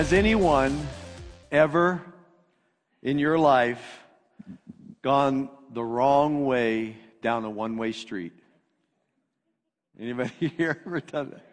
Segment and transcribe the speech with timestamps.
[0.00, 0.88] Has anyone
[1.52, 2.00] ever
[3.02, 4.00] in your life
[5.02, 8.32] gone the wrong way down a one way street?
[10.00, 11.44] Anybody here ever done that?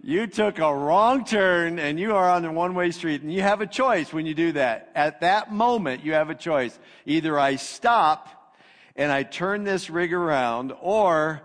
[0.00, 3.42] You took a wrong turn and you are on a one way street and you
[3.42, 4.92] have a choice when you do that.
[4.94, 6.78] At that moment, you have a choice.
[7.06, 8.54] Either I stop
[8.94, 11.42] and I turn this rig around or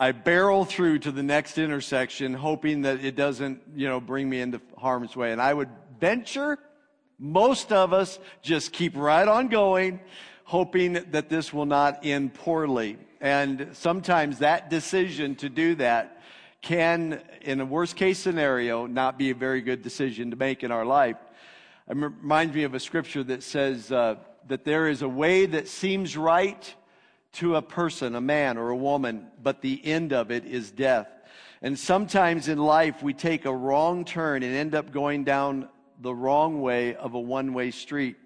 [0.00, 4.40] I barrel through to the next intersection hoping that it doesn't, you know, bring me
[4.40, 5.30] into harm's way.
[5.30, 5.68] And I would
[6.00, 6.58] venture
[7.18, 10.00] most of us just keep right on going,
[10.44, 12.96] hoping that this will not end poorly.
[13.20, 16.22] And sometimes that decision to do that
[16.62, 20.72] can, in a worst case scenario, not be a very good decision to make in
[20.72, 21.18] our life.
[21.90, 24.14] It reminds me of a scripture that says uh,
[24.48, 26.74] that there is a way that seems right
[27.32, 31.08] to a person, a man or a woman, but the end of it is death.
[31.62, 35.68] And sometimes in life, we take a wrong turn and end up going down
[36.00, 38.16] the wrong way of a one way street.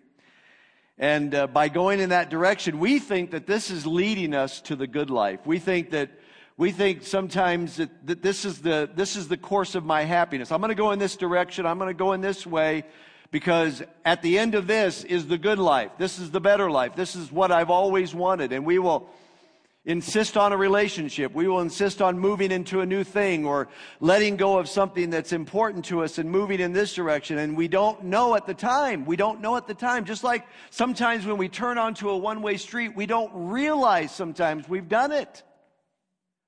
[0.96, 4.76] And uh, by going in that direction, we think that this is leading us to
[4.76, 5.40] the good life.
[5.44, 6.10] We think that
[6.56, 10.52] we think sometimes that, that this is the this is the course of my happiness.
[10.52, 11.66] I'm going to go in this direction.
[11.66, 12.84] I'm going to go in this way
[13.34, 15.90] because at the end of this is the good life.
[15.98, 16.94] This is the better life.
[16.94, 19.10] This is what I've always wanted, and we will
[19.84, 21.34] insist on a relationship.
[21.34, 23.66] We will insist on moving into a new thing or
[23.98, 27.38] letting go of something that's important to us and moving in this direction.
[27.38, 29.04] And we don't know at the time.
[29.04, 30.04] We don't know at the time.
[30.04, 34.68] Just like sometimes when we turn onto a one way street, we don't realize sometimes
[34.68, 35.42] we've done it.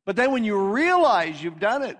[0.04, 1.98] But then when you realize you've done it,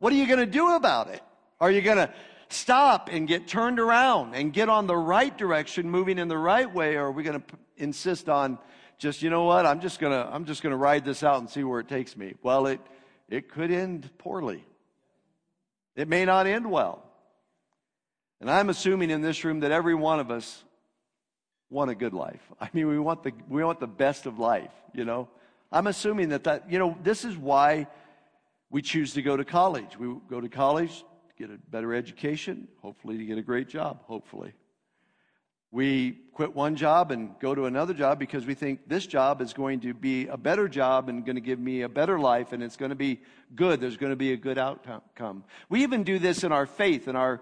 [0.00, 1.22] what are you going to do about it?
[1.60, 2.12] Are you going to
[2.52, 6.72] stop and get turned around and get on the right direction, moving in the right
[6.72, 8.58] way, or are we going to insist on
[8.98, 11.64] just, you know what, I'm just gonna, I'm just gonna ride this out and see
[11.64, 12.34] where it takes me.
[12.40, 12.80] Well, it,
[13.28, 14.64] it could end poorly.
[15.96, 17.02] It may not end well.
[18.40, 20.62] And I'm assuming in this room that every one of us
[21.68, 22.40] want a good life.
[22.60, 25.28] I mean, we want the, we want the best of life, you know.
[25.72, 27.88] I'm assuming that that, you know, this is why
[28.70, 29.98] we choose to go to college.
[29.98, 31.04] We go to college to
[31.46, 34.52] get a better education, hopefully to get a great job, hopefully.
[35.72, 39.52] We quit one job and go to another job because we think this job is
[39.52, 42.62] going to be a better job and going to give me a better life and
[42.62, 43.22] it's going to be
[43.56, 43.80] good.
[43.80, 45.42] There's going to be a good outcome.
[45.68, 47.40] We even do this in our faith, in our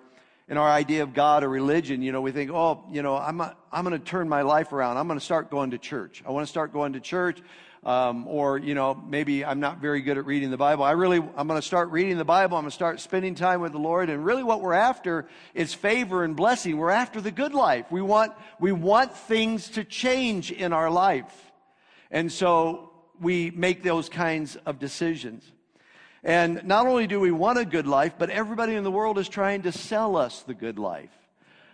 [0.48, 3.40] in our idea of God or religion, you know, we think, oh, you know, I'm,
[3.40, 4.96] I'm going to turn my life around.
[4.96, 6.24] I'm going to start going to church.
[6.26, 7.40] I want to start going to church.
[7.82, 10.84] Um, or, you know, maybe I'm not very good at reading the Bible.
[10.84, 12.58] I really, I'm going to start reading the Bible.
[12.58, 14.10] I'm going to start spending time with the Lord.
[14.10, 16.76] And really what we're after is favor and blessing.
[16.76, 17.86] We're after the good life.
[17.90, 21.50] We want, we want things to change in our life.
[22.10, 25.50] And so we make those kinds of decisions.
[26.22, 29.28] And not only do we want a good life, but everybody in the world is
[29.28, 31.10] trying to sell us the good life.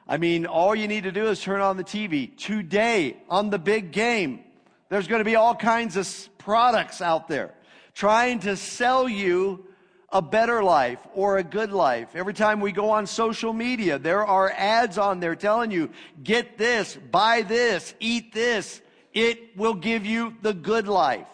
[0.06, 2.37] I mean, all you need to do is turn on the TV.
[2.37, 4.45] Today, on the big game,
[4.89, 7.55] there's going to be all kinds of products out there
[7.95, 9.67] trying to sell you
[10.11, 12.15] a better life or a good life.
[12.15, 15.91] Every time we go on social media, there are ads on there telling you,
[16.23, 18.81] get this, buy this, eat this.
[19.13, 21.27] It will give you the good life.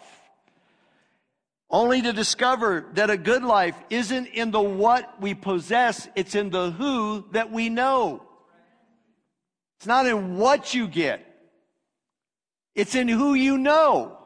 [1.69, 6.49] Only to discover that a good life isn't in the what we possess, it's in
[6.49, 8.23] the who that we know.
[9.77, 11.32] It's not in what you get.
[12.75, 14.17] It's in who you know.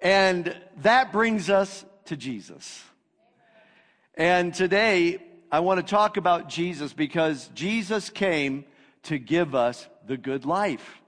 [0.00, 2.82] And that brings us to Jesus.
[4.14, 8.64] And today, I want to talk about Jesus because Jesus came
[9.04, 11.00] to give us the good life.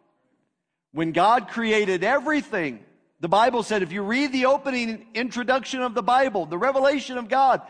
[0.93, 2.81] When God created everything,
[3.21, 7.29] the Bible said, if you read the opening introduction of the Bible, the revelation of
[7.29, 7.63] God,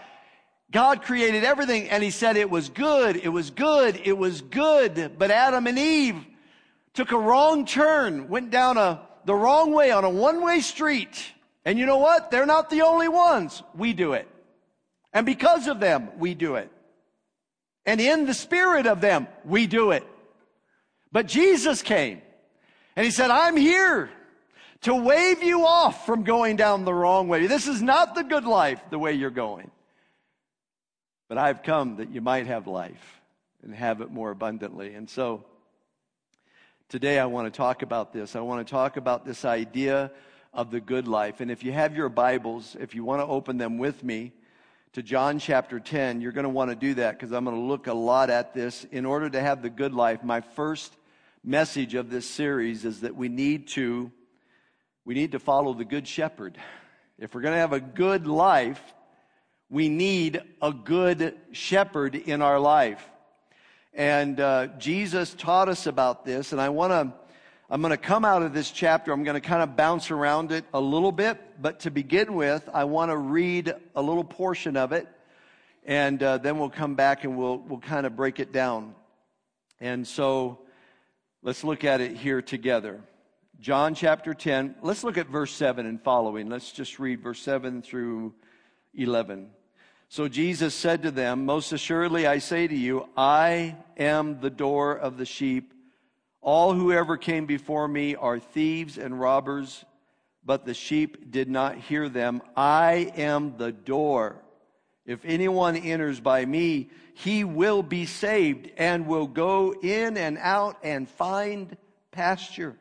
[0.70, 5.18] God created everything and He said it was good, it was good, it was good.
[5.18, 6.24] But Adam and Eve
[6.94, 11.32] took a wrong turn, went down a, the wrong way on a one way street.
[11.64, 12.30] And you know what?
[12.30, 13.62] They're not the only ones.
[13.74, 14.28] We do it.
[15.12, 16.70] And because of them, we do it.
[17.86, 20.06] And in the spirit of them, we do it.
[21.12, 22.22] But Jesus came
[22.96, 24.10] and he said, I'm here
[24.82, 27.46] to wave you off from going down the wrong way.
[27.46, 29.70] This is not the good life the way you're going.
[31.28, 33.20] But I've come that you might have life
[33.62, 34.94] and have it more abundantly.
[34.94, 35.44] And so
[36.90, 38.34] Today, I want to talk about this.
[38.34, 40.10] I want to talk about this idea
[40.52, 41.38] of the good life.
[41.40, 44.32] And if you have your Bibles, if you want to open them with me
[44.94, 47.62] to John chapter 10, you're going to want to do that because I'm going to
[47.62, 48.82] look a lot at this.
[48.90, 50.92] In order to have the good life, my first
[51.44, 54.10] message of this series is that we need to
[55.04, 56.58] we need to follow the good shepherd.
[57.20, 58.82] If we're going to have a good life,
[59.68, 63.08] we need a good shepherd in our life.
[63.92, 67.12] And uh, Jesus taught us about this, and I want to.
[67.72, 69.12] I'm going to come out of this chapter.
[69.12, 72.68] I'm going to kind of bounce around it a little bit, but to begin with,
[72.74, 75.06] I want to read a little portion of it,
[75.84, 78.94] and uh, then we'll come back and we'll we'll kind of break it down.
[79.80, 80.58] And so,
[81.42, 83.00] let's look at it here together.
[83.60, 84.76] John chapter 10.
[84.80, 86.48] Let's look at verse 7 and following.
[86.48, 88.32] Let's just read verse 7 through
[88.94, 89.50] 11.
[90.10, 94.92] So Jesus said to them, Most assuredly I say to you, I am the door
[94.92, 95.72] of the sheep.
[96.40, 99.84] All who ever came before me are thieves and robbers,
[100.44, 102.42] but the sheep did not hear them.
[102.56, 104.42] I am the door.
[105.06, 110.78] If anyone enters by me, he will be saved and will go in and out
[110.82, 111.76] and find
[112.10, 112.74] pasture.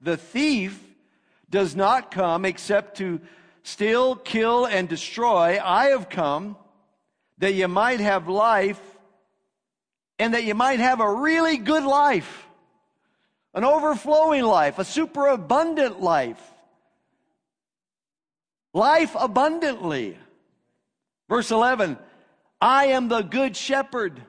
[0.00, 0.80] The thief
[1.50, 3.20] does not come except to
[3.64, 5.58] steal, kill, and destroy.
[5.60, 6.56] I have come
[7.38, 8.80] that you might have life
[10.18, 12.46] and that you might have a really good life,
[13.52, 16.40] an overflowing life, a superabundant life.
[18.72, 20.18] Life abundantly.
[21.28, 21.98] Verse 11,
[22.60, 24.20] I am the good shepherd.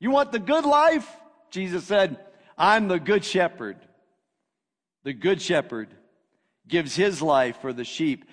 [0.00, 1.08] You want the good life?
[1.50, 2.18] Jesus said,
[2.58, 3.76] I'm the good shepherd.
[5.04, 5.88] The good shepherd
[6.66, 8.24] gives his life for the sheep.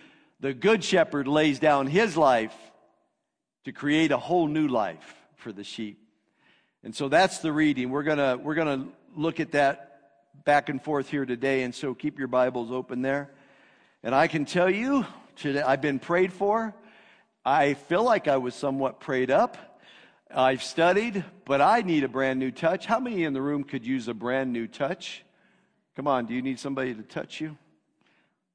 [0.42, 2.56] The good shepherd lays down his life
[3.66, 6.00] to create a whole new life for the sheep.
[6.84, 7.92] And so that's the reading.
[7.92, 10.00] We're gonna, we're gonna look at that
[10.44, 11.62] back and forth here today.
[11.62, 13.30] And so keep your Bibles open there.
[14.02, 15.06] And I can tell you,
[15.36, 16.74] today, I've been prayed for.
[17.46, 19.80] I feel like I was somewhat prayed up.
[20.34, 22.88] I've studied, but I need a brand new touch.
[22.88, 25.24] How many in the room could use a brand new touch?
[25.96, 27.58] Come on, do you need somebody to touch you?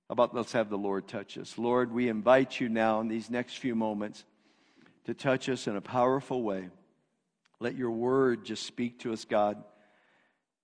[0.08, 1.58] About let's have the Lord touch us?
[1.58, 4.24] Lord, we invite you now in these next few moments
[5.04, 6.68] to touch us in a powerful way.
[7.58, 9.62] Let your word just speak to us, God.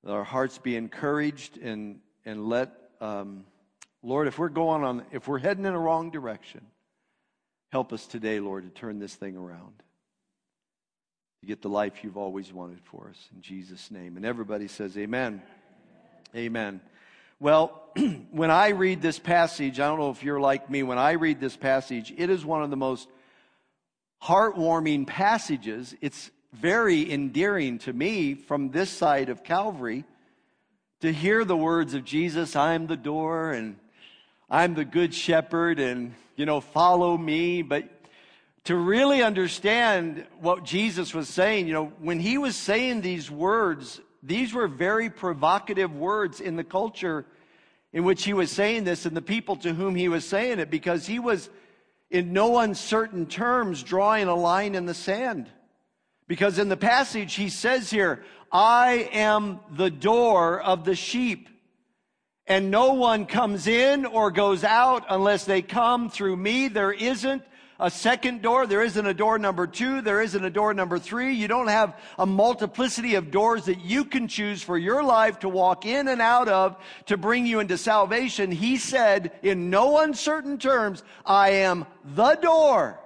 [0.04, 3.44] Let our hearts be encouraged and, and let, um,
[4.02, 6.60] Lord, if we're going on, if we're heading in a wrong direction,
[7.70, 9.74] help us today, Lord, to turn this thing around.
[11.40, 13.28] To get the life you've always wanted for us.
[13.34, 14.16] In Jesus' name.
[14.16, 15.42] And everybody says, Amen.
[16.36, 16.80] Amen.
[17.42, 17.82] Well,
[18.30, 21.40] when I read this passage, I don't know if you're like me, when I read
[21.40, 23.08] this passage, it is one of the most
[24.22, 25.92] heartwarming passages.
[26.00, 30.04] It's very endearing to me from this side of Calvary
[31.00, 33.76] to hear the words of Jesus, I'm the door and
[34.48, 37.62] I'm the good shepherd and, you know, follow me.
[37.62, 37.88] But
[38.66, 44.00] to really understand what Jesus was saying, you know, when he was saying these words,
[44.22, 47.26] these were very provocative words in the culture
[47.92, 50.70] in which he was saying this and the people to whom he was saying it
[50.70, 51.50] because he was
[52.10, 55.50] in no uncertain terms drawing a line in the sand.
[56.28, 61.48] Because in the passage he says here, I am the door of the sheep.
[62.46, 66.68] And no one comes in or goes out unless they come through me.
[66.68, 67.42] There isn't
[67.82, 68.66] a second door.
[68.66, 70.00] There isn't a door number two.
[70.00, 71.34] There isn't a door number three.
[71.34, 75.48] You don't have a multiplicity of doors that you can choose for your life to
[75.48, 76.76] walk in and out of
[77.06, 78.52] to bring you into salvation.
[78.52, 83.00] He said in no uncertain terms, I am the door.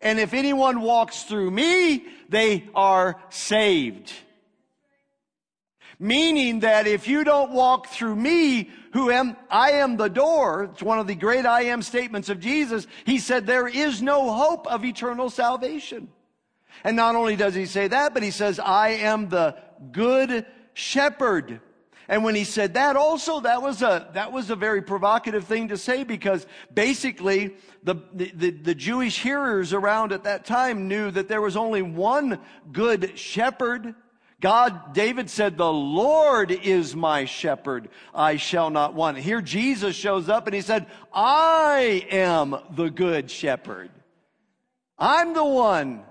[0.00, 4.10] And if anyone walks through me, they are saved.
[6.02, 10.70] Meaning that if you don't walk through me, who am, I am the door.
[10.72, 12.86] It's one of the great I am statements of Jesus.
[13.04, 16.08] He said there is no hope of eternal salvation.
[16.84, 19.56] And not only does he say that, but he says, I am the
[19.92, 21.60] good shepherd.
[22.08, 25.68] And when he said that also, that was a, that was a very provocative thing
[25.68, 31.28] to say because basically the, the, the, Jewish hearers around at that time knew that
[31.28, 32.40] there was only one
[32.72, 33.94] good shepherd.
[34.40, 37.90] God, David said, the Lord is my shepherd.
[38.14, 39.18] I shall not want.
[39.18, 43.90] Here Jesus shows up and he said, I am the good shepherd.
[44.98, 46.02] I'm the one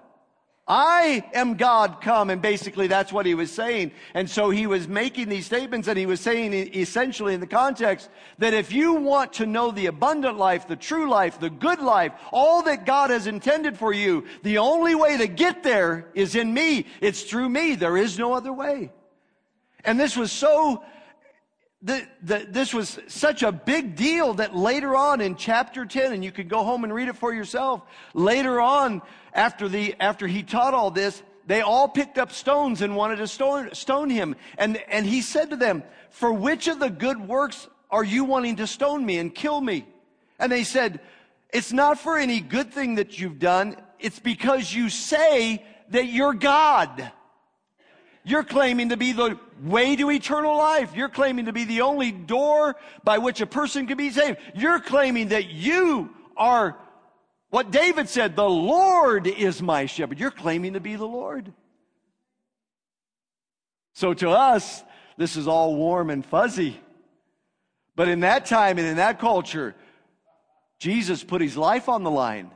[0.70, 2.30] I am God come.
[2.30, 3.92] And basically that's what he was saying.
[4.14, 8.08] And so he was making these statements and he was saying essentially in the context
[8.38, 12.14] that if you want to know the abundant life, the true life, the good life,
[12.32, 16.54] all that God has intended for you, the only way to get there is in
[16.54, 16.86] me.
[17.02, 17.74] It's through me.
[17.74, 18.92] There is no other way.
[19.84, 20.84] And this was so
[21.82, 26.24] the, the, this was such a big deal that later on in chapter 10, and
[26.24, 27.82] you can go home and read it for yourself,
[28.14, 29.02] later on,
[29.34, 33.28] after, the, after he taught all this, they all picked up stones and wanted to
[33.28, 34.36] stone, stone him.
[34.58, 38.58] And, and he said to them, For which of the good works are you wanting
[38.58, 39.88] to stone me and kill me?
[40.38, 41.00] And they said,
[41.52, 43.78] It's not for any good thing that you've done.
[44.00, 47.12] It's because you say that you're God.
[48.24, 50.96] You're claiming to be the way to eternal life.
[50.96, 54.38] You're claiming to be the only door by which a person can be saved.
[54.54, 56.78] You're claiming that you are
[57.50, 60.20] what David said, the Lord is my shepherd.
[60.20, 61.52] You're claiming to be the Lord.
[63.94, 64.84] So to us,
[65.18, 66.80] this is all warm and fuzzy.
[67.96, 69.76] But in that time and in that culture,
[70.78, 72.52] Jesus put his life on the line.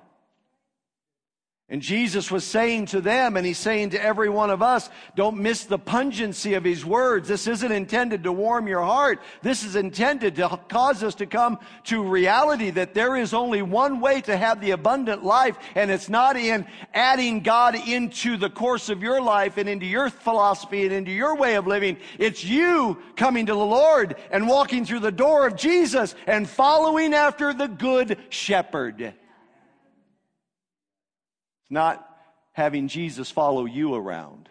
[1.74, 5.39] And Jesus was saying to them, and he's saying to every one of us, don't
[5.39, 7.27] miss the pungency of his words.
[7.27, 9.20] This isn't intended to warm your heart.
[9.42, 14.01] This is intended to cause us to come to reality that there is only one
[14.01, 18.89] way to have the abundant life, and it's not in adding God into the course
[18.89, 21.98] of your life and into your philosophy and into your way of living.
[22.20, 27.15] It's you coming to the Lord and walking through the door of Jesus and following
[27.15, 29.15] after the good shepherd
[31.70, 32.08] not
[32.51, 34.50] having Jesus follow you around.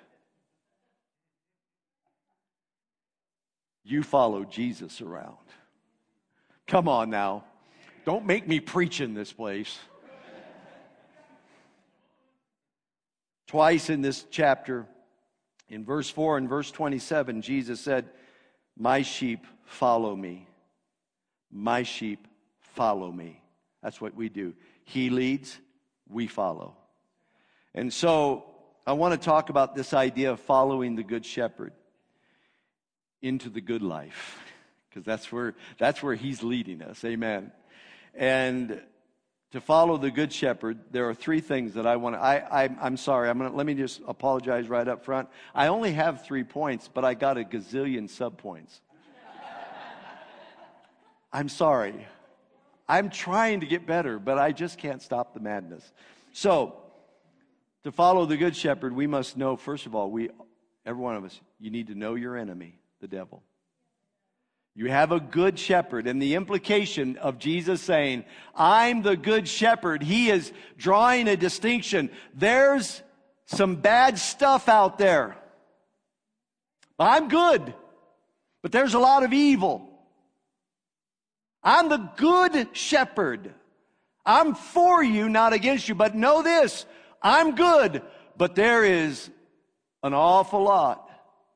[3.84, 5.36] You follow Jesus around.
[6.66, 7.44] Come on now.
[8.04, 9.78] Don't make me preach in this place.
[13.46, 14.86] Twice in this chapter,
[15.68, 18.08] in verse 4 and verse 27, Jesus said,
[18.78, 20.46] My sheep follow me.
[21.50, 22.26] My sheep
[22.60, 23.42] follow me.
[23.82, 24.54] That's what we do.
[24.84, 25.58] He leads,
[26.08, 26.76] we follow.
[27.74, 28.44] And so
[28.86, 31.72] I want to talk about this idea of following the Good Shepherd
[33.22, 34.40] into the good life,
[34.88, 37.04] because that's where, that's where he's leading us.
[37.04, 37.52] Amen.
[38.14, 38.82] And
[39.52, 42.20] to follow the Good Shepherd, there are three things that I want to.
[42.20, 45.28] I, I, am sorry, I'm gonna, let me just apologize right up front.
[45.54, 48.80] I only have three points, but I got a gazillion subpoints.
[51.32, 52.06] I'm sorry.
[52.88, 55.90] I'm trying to get better, but I just can't stop the madness.
[56.32, 56.81] So,
[57.84, 60.30] to follow the Good Shepherd, we must know, first of all, we,
[60.86, 63.42] every one of us, you need to know your enemy, the devil.
[64.74, 66.06] You have a good shepherd.
[66.06, 68.24] And the implication of Jesus saying,
[68.54, 72.10] I'm the good shepherd, he is drawing a distinction.
[72.34, 73.02] There's
[73.46, 75.36] some bad stuff out there.
[76.98, 77.74] I'm good,
[78.62, 79.88] but there's a lot of evil.
[81.62, 83.52] I'm the good shepherd.
[84.24, 85.94] I'm for you, not against you.
[85.94, 86.86] But know this
[87.22, 88.02] I'm good,
[88.36, 89.30] but there is
[90.02, 91.08] an awful lot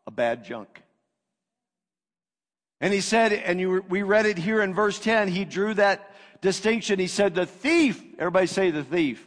[0.07, 0.83] of bad junk.
[2.81, 6.15] And he said, and you, we read it here in verse 10, he drew that
[6.41, 6.99] distinction.
[6.99, 9.27] He said, the thief, everybody say the thief.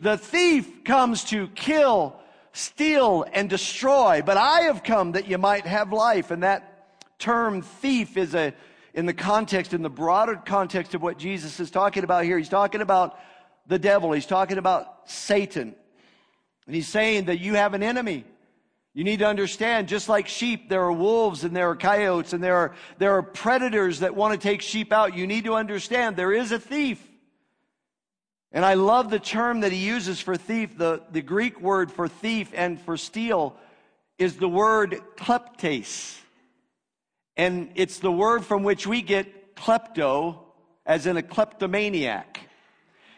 [0.00, 2.16] The thief comes to kill,
[2.52, 6.30] steal, and destroy, but I have come that you might have life.
[6.30, 8.52] And that term thief is a,
[8.92, 12.50] in the context, in the broader context of what Jesus is talking about here, he's
[12.50, 13.18] talking about
[13.66, 14.12] the devil.
[14.12, 15.74] He's talking about Satan.
[16.66, 18.24] And he's saying that you have an enemy.
[18.94, 22.42] You need to understand, just like sheep, there are wolves and there are coyotes and
[22.42, 25.14] there are, there are predators that want to take sheep out.
[25.14, 27.06] You need to understand there is a thief.
[28.52, 30.78] And I love the term that he uses for thief.
[30.78, 33.54] The, the Greek word for thief and for steal
[34.18, 36.18] is the word kleptes.
[37.36, 40.38] And it's the word from which we get klepto,
[40.86, 42.40] as in a kleptomaniac.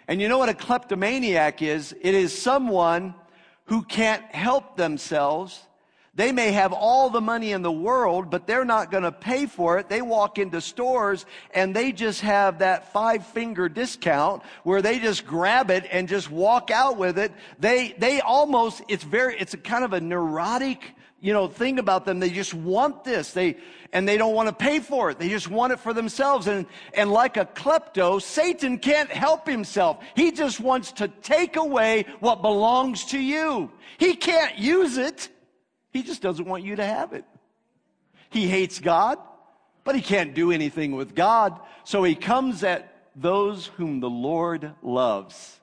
[0.08, 1.94] And you know what a kleptomaniac is?
[2.00, 3.14] It is someone
[3.66, 5.62] who can't help themselves.
[6.14, 9.44] They may have all the money in the world, but they're not going to pay
[9.44, 9.90] for it.
[9.90, 15.26] They walk into stores and they just have that five finger discount where they just
[15.26, 17.30] grab it and just walk out with it.
[17.60, 22.04] They, they almost, it's very, it's a kind of a neurotic you know, thing about
[22.04, 22.20] them.
[22.20, 23.32] They just want this.
[23.32, 23.56] They,
[23.92, 25.18] and they don't want to pay for it.
[25.18, 26.46] They just want it for themselves.
[26.46, 30.02] And, and like a klepto, Satan can't help himself.
[30.14, 33.70] He just wants to take away what belongs to you.
[33.98, 35.28] He can't use it.
[35.90, 37.24] He just doesn't want you to have it.
[38.30, 39.18] He hates God,
[39.84, 41.58] but he can't do anything with God.
[41.84, 45.58] So he comes at those whom the Lord loves.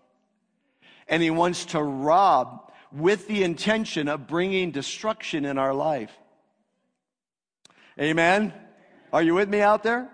[1.08, 6.12] And he wants to rob with the intention of bringing destruction in our life.
[8.00, 8.54] Amen?
[9.12, 10.10] Are you with me out there?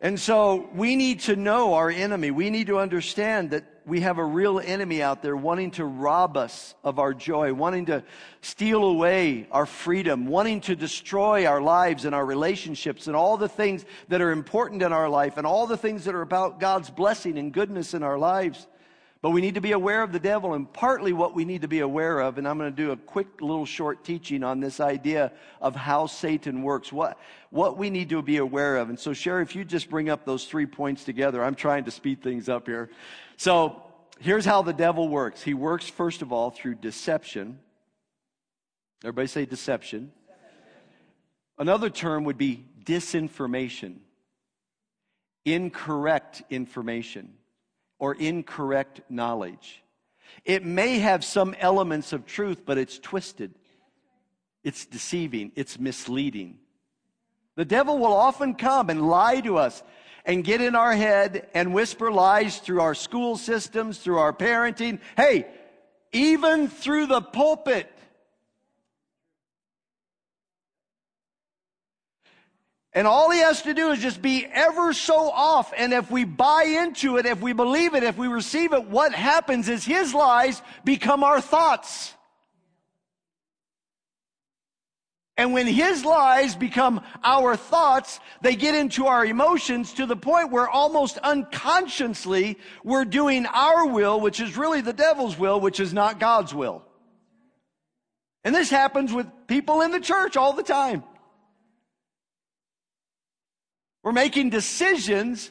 [0.00, 2.30] And so we need to know our enemy.
[2.30, 6.36] We need to understand that we have a real enemy out there wanting to rob
[6.36, 8.02] us of our joy, wanting to
[8.42, 13.48] steal away our freedom, wanting to destroy our lives and our relationships and all the
[13.48, 16.90] things that are important in our life and all the things that are about God's
[16.90, 18.66] blessing and goodness in our lives.
[19.24, 21.66] But we need to be aware of the devil, and partly what we need to
[21.68, 24.80] be aware of, and I'm going to do a quick little short teaching on this
[24.80, 28.90] idea of how Satan works, what, what we need to be aware of.
[28.90, 31.90] And so, Sherry, if you just bring up those three points together, I'm trying to
[31.90, 32.90] speed things up here.
[33.38, 33.82] So,
[34.20, 37.60] here's how the devil works he works, first of all, through deception.
[39.02, 40.12] Everybody say deception.
[41.56, 44.00] Another term would be disinformation,
[45.46, 47.32] incorrect information
[47.98, 49.82] or incorrect knowledge.
[50.44, 53.54] It may have some elements of truth, but it's twisted.
[54.62, 55.52] It's deceiving.
[55.54, 56.58] It's misleading.
[57.56, 59.82] The devil will often come and lie to us
[60.24, 64.98] and get in our head and whisper lies through our school systems, through our parenting.
[65.16, 65.46] Hey,
[66.12, 67.90] even through the pulpit.
[72.94, 75.72] And all he has to do is just be ever so off.
[75.76, 79.12] And if we buy into it, if we believe it, if we receive it, what
[79.12, 82.14] happens is his lies become our thoughts.
[85.36, 90.52] And when his lies become our thoughts, they get into our emotions to the point
[90.52, 95.92] where almost unconsciously we're doing our will, which is really the devil's will, which is
[95.92, 96.84] not God's will.
[98.44, 101.02] And this happens with people in the church all the time.
[104.04, 105.50] We're making decisions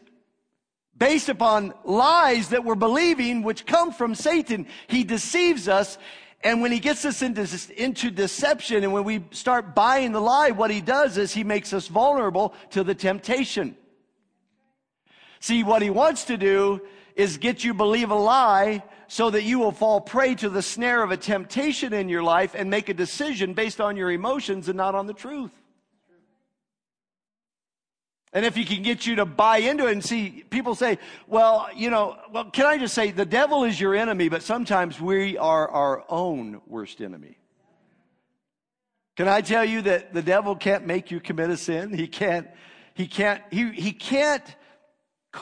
[0.95, 4.67] based upon lies that we're believing, which come from Satan.
[4.87, 5.97] He deceives us.
[6.43, 10.51] And when he gets us into, into deception and when we start buying the lie,
[10.51, 13.75] what he does is he makes us vulnerable to the temptation.
[15.39, 16.81] See, what he wants to do
[17.15, 21.01] is get you believe a lie so that you will fall prey to the snare
[21.01, 24.77] of a temptation in your life and make a decision based on your emotions and
[24.77, 25.62] not on the truth.
[28.33, 30.97] And if he can get you to buy into it and see, people say,
[31.27, 34.99] well, you know, well, can I just say, the devil is your enemy, but sometimes
[34.99, 37.37] we are our own worst enemy.
[39.15, 41.93] Can I tell you that the devil can't make you commit a sin?
[41.93, 42.47] He can't,
[42.95, 44.43] he can't, he, he can't,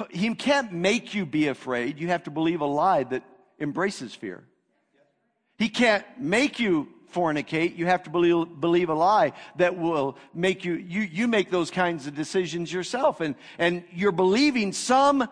[0.10, 1.98] he can't make you be afraid.
[1.98, 3.24] You have to believe a lie that
[3.58, 4.44] embraces fear.
[5.58, 7.78] He can't make you fornicate.
[7.78, 11.72] You have to believe, believe a lie that will make you, you, you make those
[11.72, 13.22] kinds of decisions yourself.
[13.22, 15.28] And, and you're believing some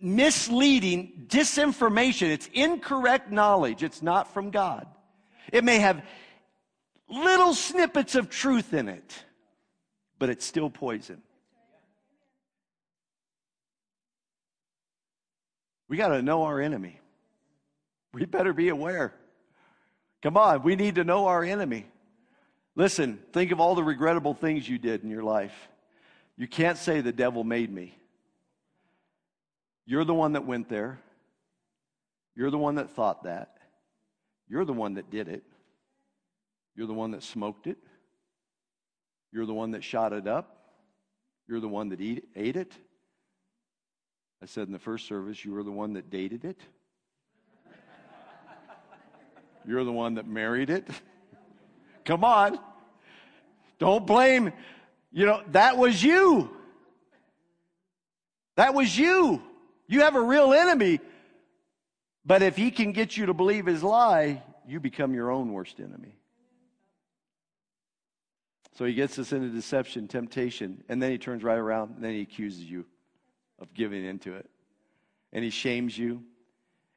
[0.00, 2.28] misleading disinformation.
[2.30, 3.82] It's incorrect knowledge.
[3.82, 4.86] It's not from God.
[5.52, 6.02] It may have
[7.08, 9.24] little snippets of truth in it,
[10.18, 11.22] but it's still poison.
[15.88, 17.00] We got to know our enemy.
[18.14, 19.12] We better be aware.
[20.22, 21.86] Come on, we need to know our enemy.
[22.76, 25.68] Listen, think of all the regrettable things you did in your life.
[26.36, 27.94] You can't say the devil made me.
[29.86, 31.00] You're the one that went there.
[32.36, 33.56] You're the one that thought that.
[34.48, 35.42] You're the one that did it.
[36.76, 37.78] You're the one that smoked it.
[39.32, 40.56] You're the one that shot it up.
[41.48, 42.72] You're the one that eat, ate it.
[44.42, 46.60] I said in the first service, you were the one that dated it.
[49.66, 50.88] You're the one that married it.
[52.04, 52.58] Come on.
[53.78, 54.52] Don't blame,
[55.10, 56.50] you know, that was you.
[58.56, 59.42] That was you.
[59.86, 61.00] You have a real enemy.
[62.24, 65.80] But if he can get you to believe his lie, you become your own worst
[65.80, 66.16] enemy.
[68.76, 72.12] So he gets us into deception, temptation, and then he turns right around and then
[72.12, 72.86] he accuses you
[73.58, 74.48] of giving into it.
[75.32, 76.22] And he shames you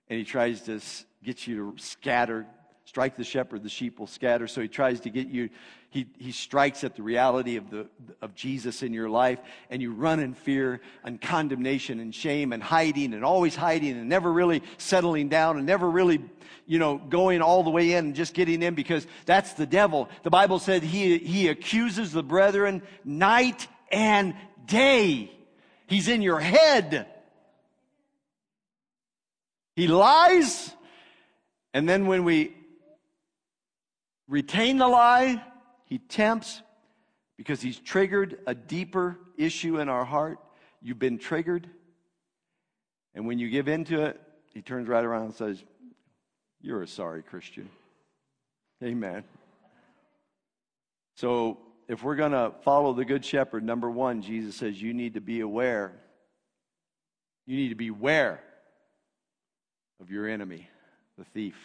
[0.07, 0.81] and he tries to
[1.23, 2.45] get you to scatter.
[2.85, 4.45] Strike the shepherd, the sheep will scatter.
[4.45, 5.49] So he tries to get you,
[5.89, 7.87] he, he strikes at the reality of, the,
[8.21, 12.61] of Jesus in your life, and you run in fear and condemnation and shame and
[12.61, 16.21] hiding and always hiding and never really settling down and never really,
[16.65, 20.09] you know, going all the way in and just getting in because that's the devil.
[20.23, 25.31] The Bible said he, he accuses the brethren night and day.
[25.87, 27.07] He's in your head.
[29.77, 30.73] He lies.
[31.73, 32.55] And then when we
[34.27, 35.43] retain the lie,
[35.85, 36.61] he tempts
[37.37, 40.39] because he's triggered a deeper issue in our heart.
[40.81, 41.67] You've been triggered.
[43.15, 44.19] And when you give into it,
[44.53, 45.63] he turns right around and says,
[46.61, 47.69] You're a sorry Christian.
[48.83, 49.23] Amen.
[51.15, 55.15] So, if we're going to follow the Good Shepherd, number one, Jesus says you need
[55.15, 55.93] to be aware.
[57.45, 58.41] You need to beware
[59.99, 60.69] of your enemy,
[61.17, 61.55] the thief.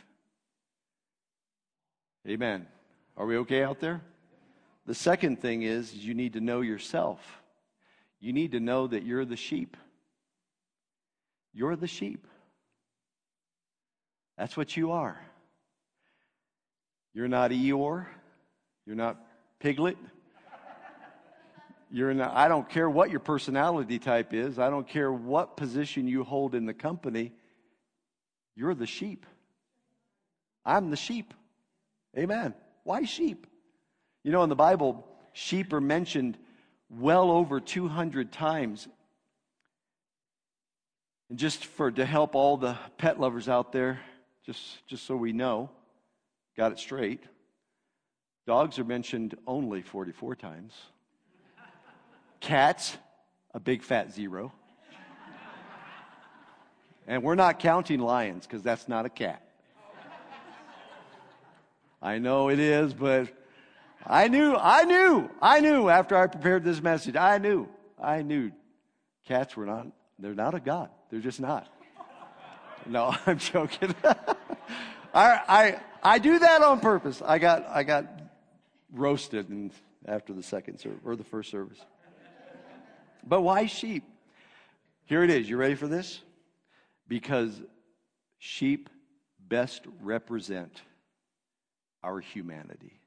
[2.27, 2.67] Amen.
[3.17, 4.03] Are we okay out there?
[4.87, 7.21] The second thing is you need to know yourself.
[8.21, 9.77] You need to know that you're the sheep.
[11.53, 12.27] You're the sheep.
[14.37, 15.21] That's what you are.
[17.15, 18.07] You're not Eeyore.
[18.87, 19.19] You're not
[19.61, 19.97] Piglet.
[21.91, 24.59] You're not, I don't care what your personality type is.
[24.59, 27.33] I don't care what position you hold in the company.
[28.55, 29.25] You're the sheep.
[30.69, 31.33] I'm the sheep.
[32.17, 32.55] Amen.
[32.85, 33.47] Why sheep?
[34.23, 36.37] You know, in the Bible, sheep are mentioned
[36.91, 38.87] well over 200 times.
[41.31, 44.01] And just for to help all the pet lovers out there,
[44.45, 45.71] just just so we know,
[46.55, 47.23] got it straight.
[48.47, 50.75] Dogs are mentioned only 44 times.
[52.41, 52.97] Cats,
[53.55, 54.53] a big fat zero.
[57.07, 59.48] And we're not counting lions because that's not a cat.
[62.01, 63.29] I know it is, but
[64.07, 67.69] I knew, I knew, I knew after I prepared this message, I knew,
[68.01, 68.53] I knew
[69.27, 70.91] cats were not, they're not a God.
[71.11, 71.69] They're just not.
[72.87, 73.95] No, I'm joking.
[74.05, 77.23] I, I, I do that on purpose.
[77.25, 78.07] I got, I got
[78.93, 79.73] roasted and
[80.07, 81.79] after the second service or the first service.
[83.27, 84.05] But why sheep?
[85.05, 85.49] Here it is.
[85.49, 86.21] You ready for this?
[87.09, 87.61] Because
[88.39, 88.89] sheep
[89.49, 90.83] best represent
[92.03, 93.01] our humanity.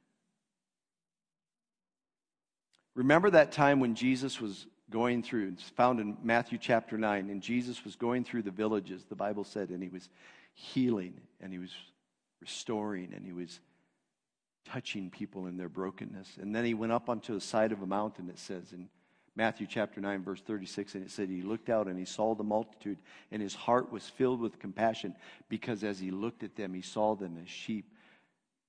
[2.95, 7.41] Remember that time when Jesus was going through, it's found in Matthew chapter 9, and
[7.41, 10.09] Jesus was going through the villages, the Bible said, and he was
[10.53, 11.71] healing, and he was
[12.41, 13.61] restoring, and he was
[14.65, 16.37] touching people in their brokenness.
[16.41, 18.89] And then he went up onto the side of a mountain, it says in
[19.35, 22.43] Matthew chapter 9, verse 36, and it said, He looked out and he saw the
[22.43, 22.97] multitude,
[23.31, 25.15] and his heart was filled with compassion
[25.47, 27.85] because as he looked at them, he saw them as sheep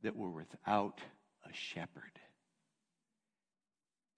[0.03, 1.01] that were without
[1.49, 2.13] a shepherd.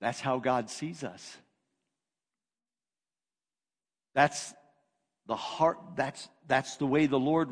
[0.01, 1.37] That's how God sees us.
[4.15, 4.55] That's
[5.27, 7.49] the heart, that's, that's the way the Lord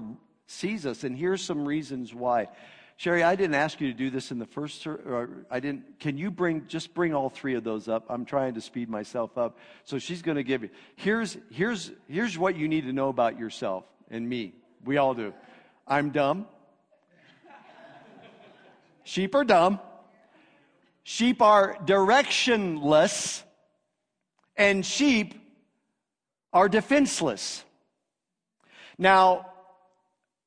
[0.46, 1.04] sees us.
[1.04, 2.48] And here's some reasons why.
[2.96, 4.86] Sherry, I didn't ask you to do this in the first,
[5.50, 8.04] I didn't, can you bring, just bring all three of those up?
[8.08, 9.58] I'm trying to speed myself up.
[9.84, 13.38] So she's going to give you, here's, here's, here's what you need to know about
[13.38, 14.54] yourself and me.
[14.84, 15.32] We all do.
[15.86, 16.46] I'm dumb.
[19.04, 19.80] Sheep are dumb.
[21.02, 23.42] Sheep are directionless.
[24.56, 25.34] And sheep
[26.52, 27.64] are defenseless.
[28.98, 29.46] Now,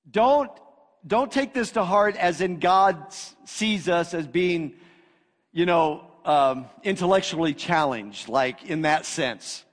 [0.09, 0.51] don't,
[1.05, 3.13] don't take this to heart as in God
[3.45, 4.75] sees us as being,
[5.51, 9.63] you know, um, intellectually challenged, like in that sense.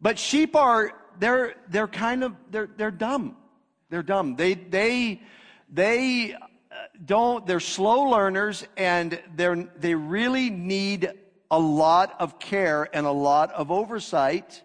[0.00, 3.36] But sheep are, they're, they're kind of, they're, they're dumb.
[3.90, 4.36] They're dumb.
[4.36, 5.22] They, they,
[5.72, 6.36] they
[7.04, 11.10] don't, they're slow learners and they're, they really need
[11.50, 14.62] a lot of care and a lot of oversight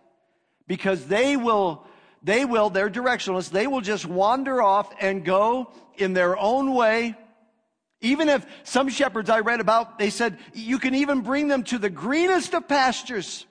[0.68, 1.86] because they will,
[2.24, 7.16] they will, they're directionless, they will just wander off and go in their own way.
[8.02, 11.78] Even if some shepherds I read about, they said you can even bring them to
[11.78, 13.46] the greenest of pastures.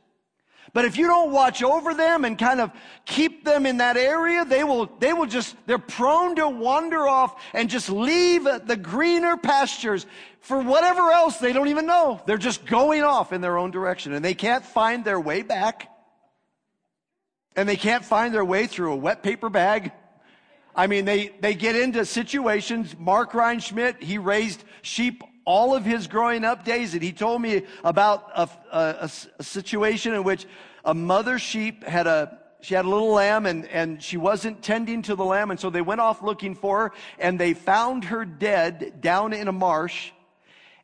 [0.72, 2.70] But if you don't watch over them and kind of
[3.04, 7.42] keep them in that area, they will, they will just, they're prone to wander off
[7.52, 10.06] and just leave the greener pastures
[10.40, 12.20] for whatever else they don't even know.
[12.26, 15.88] They're just going off in their own direction and they can't find their way back
[17.56, 19.92] and they can't find their way through a wet paper bag.
[20.74, 22.94] I mean, they, they get into situations.
[22.96, 27.62] Mark Reinschmidt, he raised sheep all of his growing up days, and he told me
[27.83, 30.46] about a, a, a situation in which
[30.85, 35.00] a mother sheep had a she had a little lamb and, and she wasn't tending
[35.03, 38.24] to the lamb, and so they went off looking for her, and they found her
[38.24, 40.11] dead down in a marsh,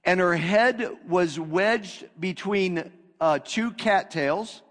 [0.05, 2.90] and her head was wedged between
[3.21, 4.62] uh, two cattails.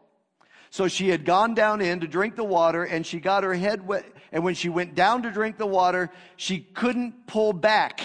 [0.69, 3.88] So she had gone down in to drink the water and she got her head
[3.88, 4.06] wet.
[4.32, 8.02] And when she went down to drink the water, she couldn't pull back.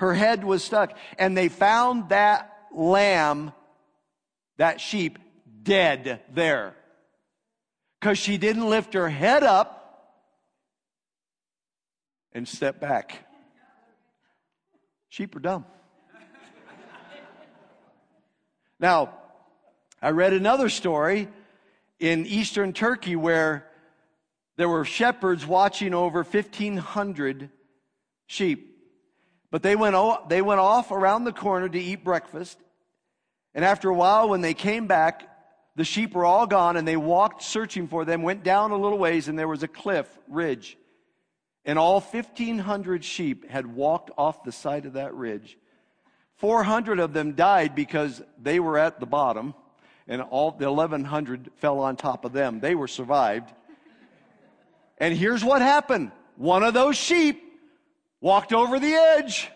[0.00, 0.96] Her head was stuck.
[1.18, 3.52] And they found that lamb,
[4.56, 5.18] that sheep,
[5.62, 6.74] dead there.
[8.00, 10.16] Because she didn't lift her head up
[12.32, 13.26] and step back.
[15.10, 15.66] Sheep are dumb.
[18.78, 19.12] Now,
[20.00, 21.28] I read another story
[21.98, 23.66] in eastern Turkey where
[24.56, 27.50] there were shepherds watching over 1,500
[28.26, 28.69] sheep.
[29.50, 29.96] But they went,
[30.28, 32.58] they went off around the corner to eat breakfast.
[33.54, 35.26] And after a while, when they came back,
[35.76, 38.98] the sheep were all gone and they walked searching for them, went down a little
[38.98, 40.76] ways, and there was a cliff, ridge.
[41.64, 45.58] And all 1,500 sheep had walked off the side of that ridge.
[46.36, 49.54] 400 of them died because they were at the bottom
[50.08, 52.60] and all the 1100 fell on top of them.
[52.60, 53.52] They were survived.
[54.98, 56.12] And here's what happened.
[56.36, 57.49] one of those sheep
[58.20, 59.50] walked over the edge.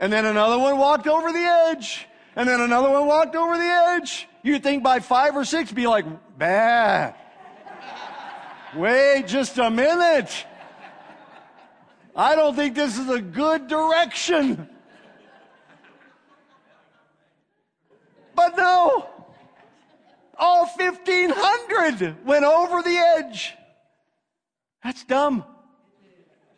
[0.00, 2.06] And then another one walked over the edge.
[2.36, 4.28] And then another one walked over the edge.
[4.42, 6.04] You'd think by five or six, be like,
[6.38, 7.12] bah.
[8.74, 10.46] Wait just a minute.
[12.16, 14.68] I don't think this is a good direction.
[18.34, 19.08] But no,
[20.36, 23.54] all 1,500 went over the edge.
[24.82, 25.44] That's dumb.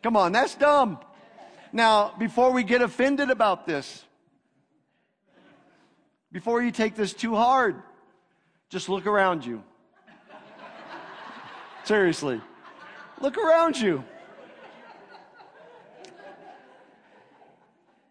[0.07, 0.99] Come on, that's dumb.
[1.73, 4.05] Now, before we get offended about this,
[6.31, 7.83] before you take this too hard,
[8.69, 9.61] just look around you.
[11.83, 12.39] Seriously,
[13.19, 14.01] look around you.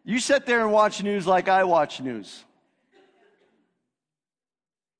[0.04, 2.44] You sit there and watch news like I watch news.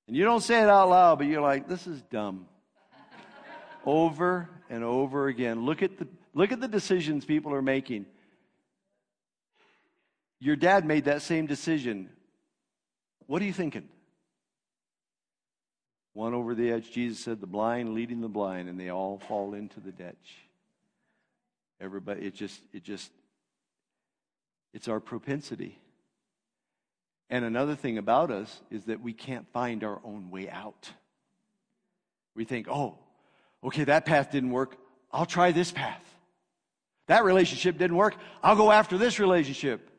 [0.07, 2.47] And you don't say it out loud, but you're like, this is dumb.
[3.85, 5.67] over and over again.
[5.67, 8.07] Look at the, look at the decisions people are making.
[10.39, 12.11] Your dad made that same decision.
[13.27, 13.89] What are you thinking?
[16.13, 19.55] One over the edge, Jesus said, the blind leading the blind, and they all fall
[19.55, 20.37] into the ditch.
[21.81, 23.11] Everybody, it just, it just,
[24.73, 25.79] it's our propensity.
[27.29, 30.91] And another thing about us is that we can't find our own way out.
[32.35, 32.99] We think, oh,
[33.65, 34.77] okay, that path didn't work.
[35.11, 36.16] I'll try this path.
[37.09, 38.17] That relationship didn't work.
[38.43, 39.91] I'll go after this relationship.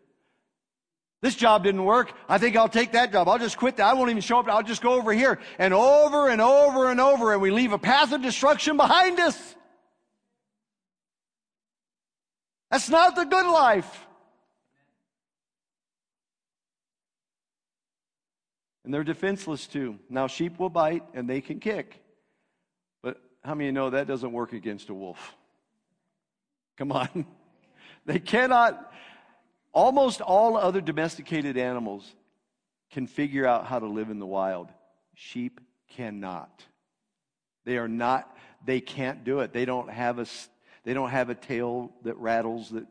[1.22, 2.14] This job didn't work.
[2.30, 3.28] I think I'll take that job.
[3.28, 3.88] I'll just quit that.
[3.88, 4.48] I won't even show up.
[4.48, 7.80] I'll just go over here and over and over and over and we leave a
[7.80, 9.56] path of destruction behind us.
[12.70, 14.06] That's not the good life.
[18.84, 19.98] And they're defenseless too.
[20.10, 22.02] Now, sheep will bite and they can kick.
[23.02, 25.36] But how many know that doesn't work against a wolf?
[26.78, 27.26] Come on.
[28.06, 28.94] they cannot,
[29.74, 32.14] almost all other domesticated animals
[32.92, 34.70] can figure out how to live in the wild.
[35.14, 35.60] Sheep
[35.90, 36.64] cannot.
[37.66, 38.36] They are not,
[38.66, 39.52] they can't do it.
[39.52, 40.26] They don't have a,
[40.84, 42.86] they don't have a tail that rattles, that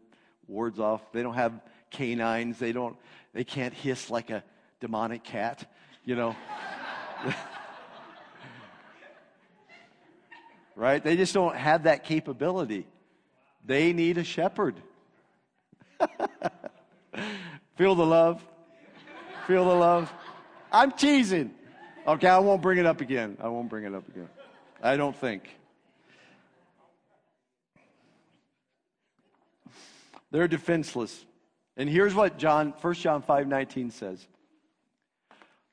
[0.46, 1.00] wards off.
[1.12, 2.58] They don't have canines.
[2.58, 2.96] They don't,
[3.32, 4.44] they can't hiss like a
[4.80, 5.66] demonic cat
[6.06, 6.34] you know.
[10.76, 11.04] right?
[11.04, 12.86] They just don't have that capability.
[13.66, 14.80] They need a shepherd.
[17.76, 18.42] Feel the love?
[19.46, 20.12] Feel the love?
[20.70, 21.52] I'm teasing.
[22.06, 23.36] Okay, I won't bring it up again.
[23.40, 24.28] I won't bring it up again.
[24.80, 25.42] I don't think.
[30.30, 31.24] They're defenseless.
[31.76, 34.26] And here's what John 1 John 5:19 says.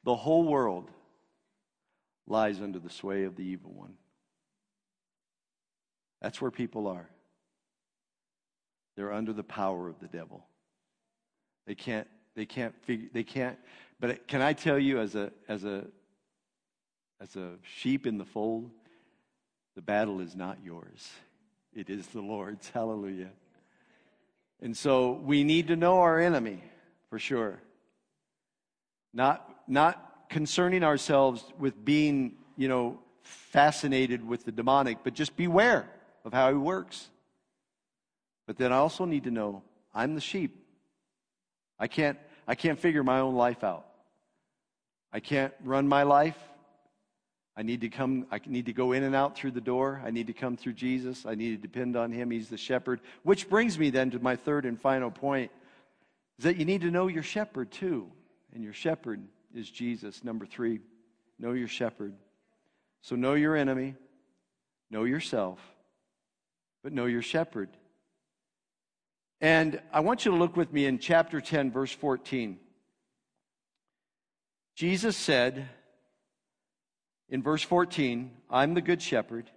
[0.04, 0.90] The whole world
[2.28, 3.94] lies under the sway of the evil one.
[6.22, 7.08] That's where people are.
[8.96, 10.46] They're under the power of the devil.
[11.66, 13.58] They can't, they can't figure, they can't,
[14.00, 15.86] but can I tell you as a, as a,
[17.22, 18.72] as a sheep in the fold,
[19.76, 21.10] the battle is not yours.
[21.74, 22.70] It is the Lord's.
[22.74, 23.32] Hallelujah.
[24.62, 26.64] And so we need to know our enemy
[27.10, 27.60] for sure.
[29.14, 35.88] Not not concerning ourselves with being, you know, fascinated with the demonic, but just beware
[36.26, 37.10] of how he works.
[38.54, 39.64] But then I also need to know
[39.96, 40.64] I'm the sheep.
[41.80, 43.88] I can't, I can't figure my own life out.
[45.12, 46.38] I can't run my life.
[47.58, 50.04] I need to come, I need to go in and out through the door.
[50.06, 51.26] I need to come through Jesus.
[51.26, 52.30] I need to depend on him.
[52.30, 53.02] He's the shepherd.
[53.24, 55.50] Which brings me then to my third and final point
[56.38, 58.08] is that you need to know your shepherd too.
[58.54, 59.24] And your shepherd
[59.56, 60.24] is Jesus.
[60.24, 60.80] Number three,
[61.40, 62.14] know your shepherd.
[63.02, 63.96] So know your enemy,
[64.92, 65.58] know yourself,
[66.84, 67.70] but know your shepherd.
[69.44, 72.58] And I want you to look with me in chapter 10, verse 14.
[74.74, 75.68] Jesus said
[77.28, 79.52] in verse 14, I'm the good shepherd,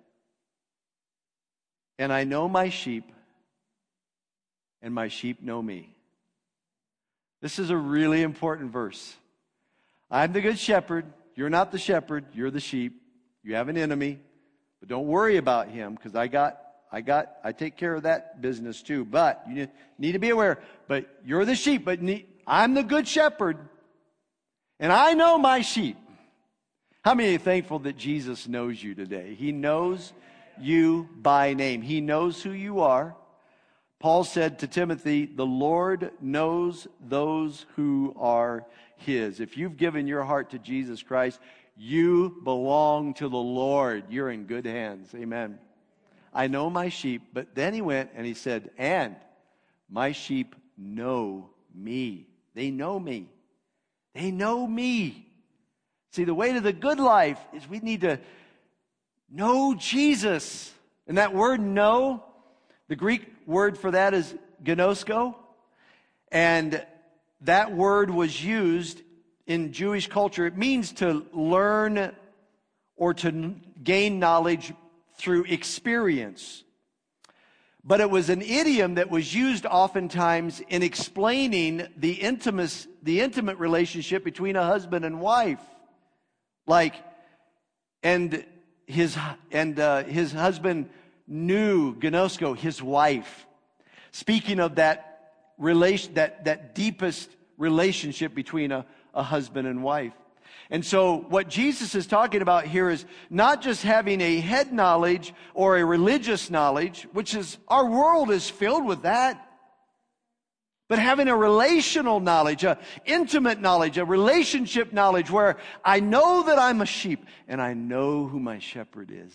[2.00, 3.12] and I know my sheep,
[4.82, 5.94] and my sheep know me.
[7.40, 9.14] This is a really important verse.
[10.10, 11.04] I'm the good shepherd.
[11.36, 12.24] You're not the shepherd.
[12.32, 13.00] You're the sheep.
[13.44, 14.18] You have an enemy,
[14.80, 18.40] but don't worry about him because I got, I got, I take care of that
[18.40, 19.04] business too.
[19.04, 19.68] But you
[19.98, 20.60] need to be aware.
[20.88, 21.84] But you're the sheep.
[21.84, 22.00] But
[22.46, 23.58] I'm the good shepherd,
[24.78, 25.96] and I know my sheep.
[27.04, 29.34] How many are thankful that Jesus knows you today?
[29.34, 30.12] He knows
[30.60, 31.82] you by name.
[31.82, 33.14] He knows who you are.
[33.98, 39.40] Paul said to Timothy, The Lord knows those who are his.
[39.40, 41.40] If you've given your heart to Jesus Christ,
[41.76, 44.04] you belong to the Lord.
[44.10, 45.14] You're in good hands.
[45.14, 45.58] Amen.
[46.36, 47.22] I know my sheep.
[47.32, 49.16] But then he went and he said, And
[49.88, 52.28] my sheep know me.
[52.54, 53.30] They know me.
[54.14, 55.26] They know me.
[56.12, 58.20] See, the way to the good life is we need to
[59.30, 60.72] know Jesus.
[61.06, 62.22] And that word know,
[62.88, 65.34] the Greek word for that is ginosko.
[66.30, 66.84] And
[67.42, 69.00] that word was used
[69.46, 70.44] in Jewish culture.
[70.44, 72.14] It means to learn
[72.96, 74.72] or to gain knowledge
[75.16, 76.64] through experience.
[77.82, 83.58] But it was an idiom that was used oftentimes in explaining the intimate, the intimate
[83.58, 85.60] relationship between a husband and wife.
[86.66, 86.94] Like,
[88.02, 88.44] and
[88.86, 89.16] his,
[89.52, 90.90] and uh, his husband
[91.28, 93.46] knew ginosko, his wife.
[94.10, 100.12] Speaking of that relation, that, that deepest relationship between a, a husband and wife.
[100.70, 105.32] And so what Jesus is talking about here is not just having a head knowledge
[105.54, 109.42] or a religious knowledge, which is, our world is filled with that.
[110.88, 116.58] But having a relational knowledge, a intimate knowledge, a relationship knowledge where I know that
[116.58, 119.32] I'm a sheep and I know who my shepherd is.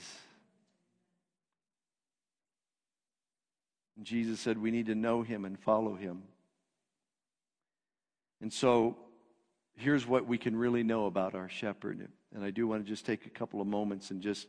[3.98, 6.24] And Jesus said we need to know him and follow him.
[8.42, 8.98] And so
[9.82, 12.08] here's what we can really know about our shepherd.
[12.34, 14.48] And I do want to just take a couple of moments and just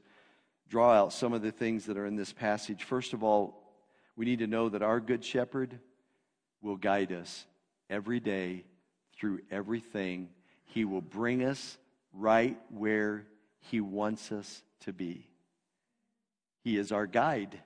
[0.68, 2.84] draw out some of the things that are in this passage.
[2.84, 3.62] First of all,
[4.16, 5.78] we need to know that our good shepherd
[6.60, 7.46] will guide us
[7.90, 8.64] every day
[9.16, 10.28] through everything.
[10.64, 11.78] He will bring us
[12.12, 13.26] right where
[13.70, 15.26] he wants us to be.
[16.62, 17.58] He is our guide.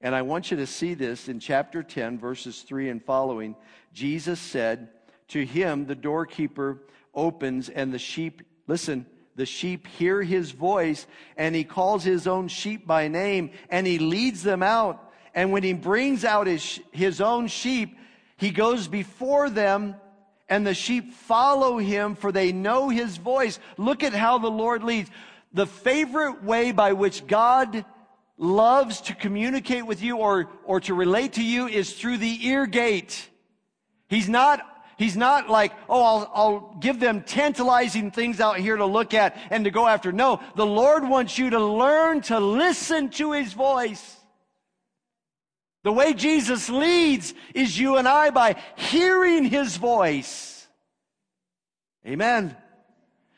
[0.00, 3.56] And I want you to see this in chapter 10, verses 3 and following.
[3.92, 4.90] Jesus said,
[5.28, 6.78] to him, the doorkeeper
[7.14, 12.48] opens, and the sheep, listen, the sheep hear his voice, and he calls his own
[12.48, 15.12] sheep by name, and he leads them out.
[15.34, 17.96] And when he brings out his, his own sheep,
[18.36, 19.94] he goes before them,
[20.48, 23.58] and the sheep follow him, for they know his voice.
[23.76, 25.10] Look at how the Lord leads.
[25.52, 27.84] The favorite way by which God
[28.38, 32.66] loves to communicate with you or, or to relate to you is through the ear
[32.66, 33.28] gate.
[34.08, 34.60] He's not
[34.98, 39.38] He's not like, oh, I'll, I'll give them tantalizing things out here to look at
[39.48, 40.10] and to go after.
[40.10, 44.16] No, the Lord wants you to learn to listen to His voice.
[45.84, 50.66] The way Jesus leads is you and I by hearing His voice.
[52.04, 52.56] Amen.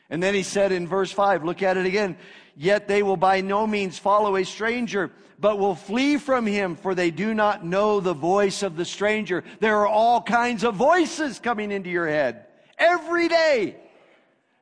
[0.09, 2.17] And then he said in verse 5, look at it again.
[2.55, 6.93] Yet they will by no means follow a stranger, but will flee from him, for
[6.93, 9.43] they do not know the voice of the stranger.
[9.59, 12.45] There are all kinds of voices coming into your head
[12.77, 13.75] every day.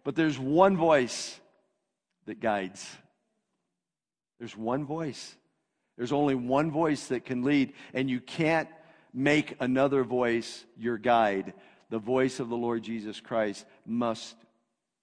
[0.06, 1.40] But there's one voice
[2.26, 2.88] that guides.
[4.40, 5.36] There's one voice.
[5.98, 8.70] There's only one voice that can lead, and you can't
[9.14, 11.54] make another voice your guide.
[11.90, 14.36] The voice of the Lord Jesus Christ must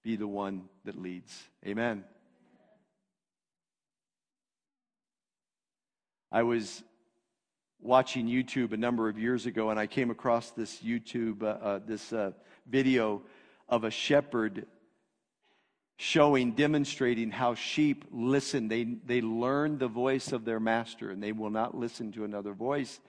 [0.02, 1.36] be the one that leads.
[1.66, 2.04] Amen.
[6.36, 6.82] I was
[7.80, 11.80] watching YouTube a number of years ago, and I came across this YouTube, uh, uh,
[11.86, 12.32] this uh,
[12.66, 13.22] video
[13.70, 14.66] of a shepherd
[15.96, 18.68] showing, demonstrating how sheep listen.
[18.68, 22.52] They, they learn the voice of their master, and they will not listen to another
[22.52, 23.00] voice.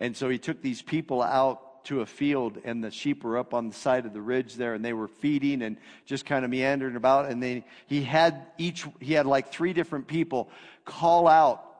[0.00, 3.54] And so he took these people out to a field, and the sheep were up
[3.54, 6.50] on the side of the ridge there, and they were feeding and just kind of
[6.50, 7.30] meandering about.
[7.30, 10.50] And they, he had each, he had like three different people
[10.84, 11.70] call out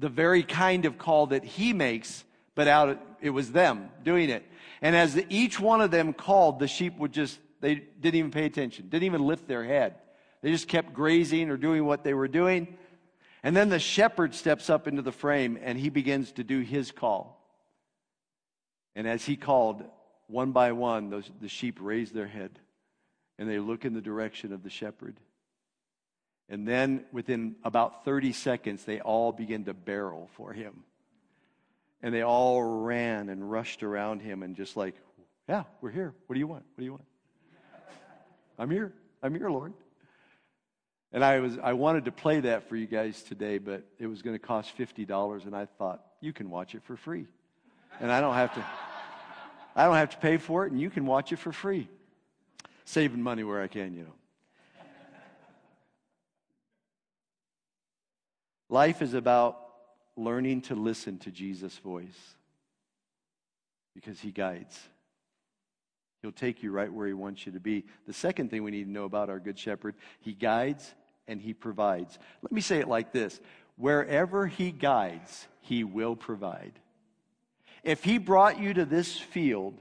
[0.00, 4.44] the very kind of call that he makes, but out it was them doing it.
[4.82, 8.46] And as each one of them called, the sheep would just they didn't even pay
[8.46, 9.96] attention, didn't even lift their head.
[10.42, 12.78] They just kept grazing or doing what they were doing.
[13.42, 16.90] And then the shepherd steps up into the frame and he begins to do his
[16.90, 17.36] call.
[18.96, 19.84] And as he called,
[20.26, 22.58] one by one, those, the sheep raise their head
[23.38, 25.18] and they look in the direction of the shepherd.
[26.50, 30.82] And then within about 30 seconds, they all began to barrel for him.
[32.02, 34.96] And they all ran and rushed around him and just like,
[35.48, 36.12] yeah, we're here.
[36.26, 36.64] What do you want?
[36.74, 37.04] What do you want?
[38.58, 38.92] I'm here.
[39.22, 39.72] I'm here, Lord.
[41.12, 44.22] And I was I wanted to play that for you guys today, but it was
[44.22, 47.26] going to cost fifty dollars, and I thought you can watch it for free,
[48.00, 48.64] and I don't have to.
[49.74, 51.88] I don't have to pay for it, and you can watch it for free.
[52.84, 54.14] Saving money where I can, you know.
[58.70, 59.58] Life is about
[60.16, 62.36] learning to listen to Jesus' voice
[63.94, 64.78] because he guides.
[66.22, 67.84] He'll take you right where he wants you to be.
[68.06, 70.94] The second thing we need to know about our good shepherd, he guides
[71.26, 72.18] and he provides.
[72.42, 73.40] Let me say it like this.
[73.76, 76.72] wherever He guides, He will provide.
[77.82, 79.80] If He brought you to this field,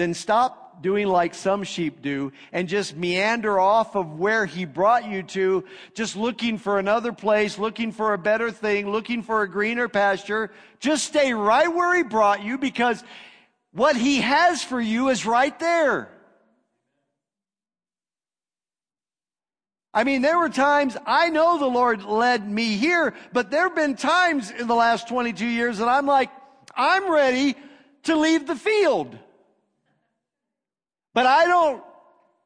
[0.00, 5.08] then stop doing like some sheep do and just meander off of where he brought
[5.08, 9.48] you to, just looking for another place, looking for a better thing, looking for a
[9.48, 10.50] greener pasture.
[10.78, 13.04] Just stay right where he brought you because
[13.72, 16.08] what he has for you is right there.
[19.92, 23.74] I mean, there were times, I know the Lord led me here, but there have
[23.74, 26.30] been times in the last 22 years that I'm like,
[26.76, 27.56] I'm ready
[28.04, 29.18] to leave the field.
[31.12, 31.82] But I don't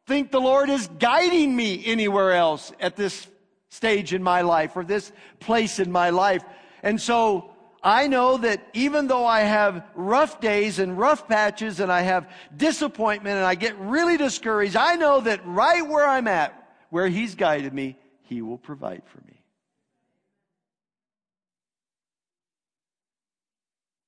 [0.07, 3.27] think the Lord is guiding me anywhere else at this
[3.71, 6.45] stage in my life or this place in my life.
[6.83, 7.51] And so
[7.83, 12.31] I know that even though I have rough days and rough patches and I have
[12.57, 16.55] disappointment and I get really discouraged, I know that right where I'm at,
[16.91, 19.35] where He's guided me, He will provide for me.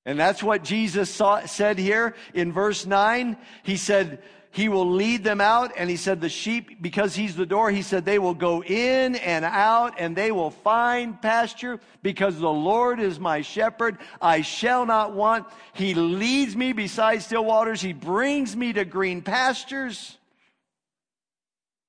[0.07, 3.37] And that's what Jesus saw, said here in verse 9.
[3.65, 4.23] He said,
[4.57, 5.73] he will lead them out.
[5.77, 9.17] And he said, the sheep, because he's the door, he said, they will go in
[9.17, 13.99] and out and they will find pasture because the Lord is my shepherd.
[14.19, 15.47] I shall not want.
[15.75, 17.83] He leads me beside still waters.
[17.83, 20.17] He brings me to green pastures.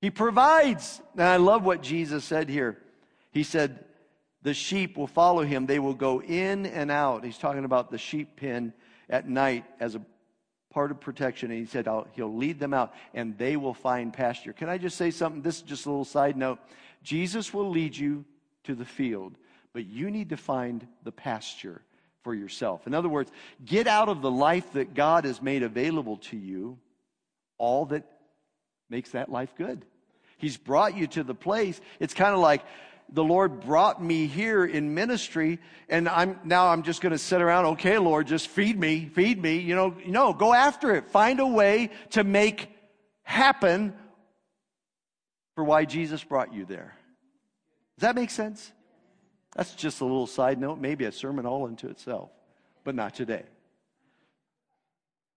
[0.01, 1.01] He provides.
[1.13, 2.77] And I love what Jesus said here.
[3.31, 3.85] He said,
[4.41, 5.67] the sheep will follow him.
[5.67, 7.23] They will go in and out.
[7.23, 8.73] He's talking about the sheep pen
[9.09, 10.01] at night as a
[10.69, 11.51] part of protection.
[11.51, 14.53] And he said, He'll lead them out and they will find pasture.
[14.53, 15.41] Can I just say something?
[15.41, 16.59] This is just a little side note.
[17.03, 18.25] Jesus will lead you
[18.65, 19.35] to the field,
[19.73, 21.81] but you need to find the pasture
[22.23, 22.87] for yourself.
[22.87, 23.31] In other words,
[23.63, 26.77] get out of the life that God has made available to you
[27.57, 28.03] all that
[28.89, 29.85] makes that life good.
[30.37, 31.79] He's brought you to the place.
[31.99, 32.63] It's kind of like
[33.09, 37.41] the Lord brought me here in ministry, and I'm now I'm just going to sit
[37.41, 37.65] around.
[37.65, 39.57] Okay, Lord, just feed me, feed me.
[39.57, 41.09] You know, no, go after it.
[41.09, 42.69] Find a way to make
[43.23, 43.93] happen
[45.55, 46.95] for why Jesus brought you there.
[47.97, 48.71] Does that make sense?
[49.55, 52.29] That's just a little side note, maybe a sermon all into itself,
[52.83, 53.43] but not today.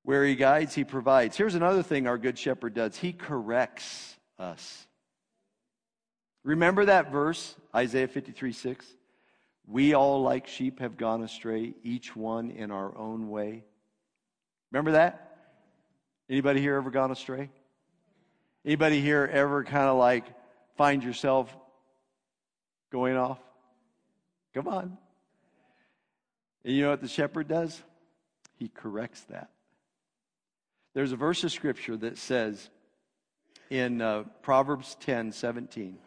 [0.03, 1.37] Where he guides, he provides.
[1.37, 4.87] Here's another thing our good shepherd does he corrects us.
[6.43, 8.87] Remember that verse, Isaiah 53 6?
[9.67, 13.65] We all, like sheep, have gone astray, each one in our own way.
[14.73, 15.37] Remember that?
[16.29, 17.51] Anybody here ever gone astray?
[18.65, 20.25] Anybody here ever kind of like
[20.77, 21.55] find yourself
[22.91, 23.39] going off?
[24.55, 24.99] Come on.
[26.65, 27.83] And you know what the shepherd does?
[28.59, 29.51] He corrects that.
[30.95, 32.69] There's a verse of scripture that says
[33.71, 35.99] in uh, Proverbs 10 17,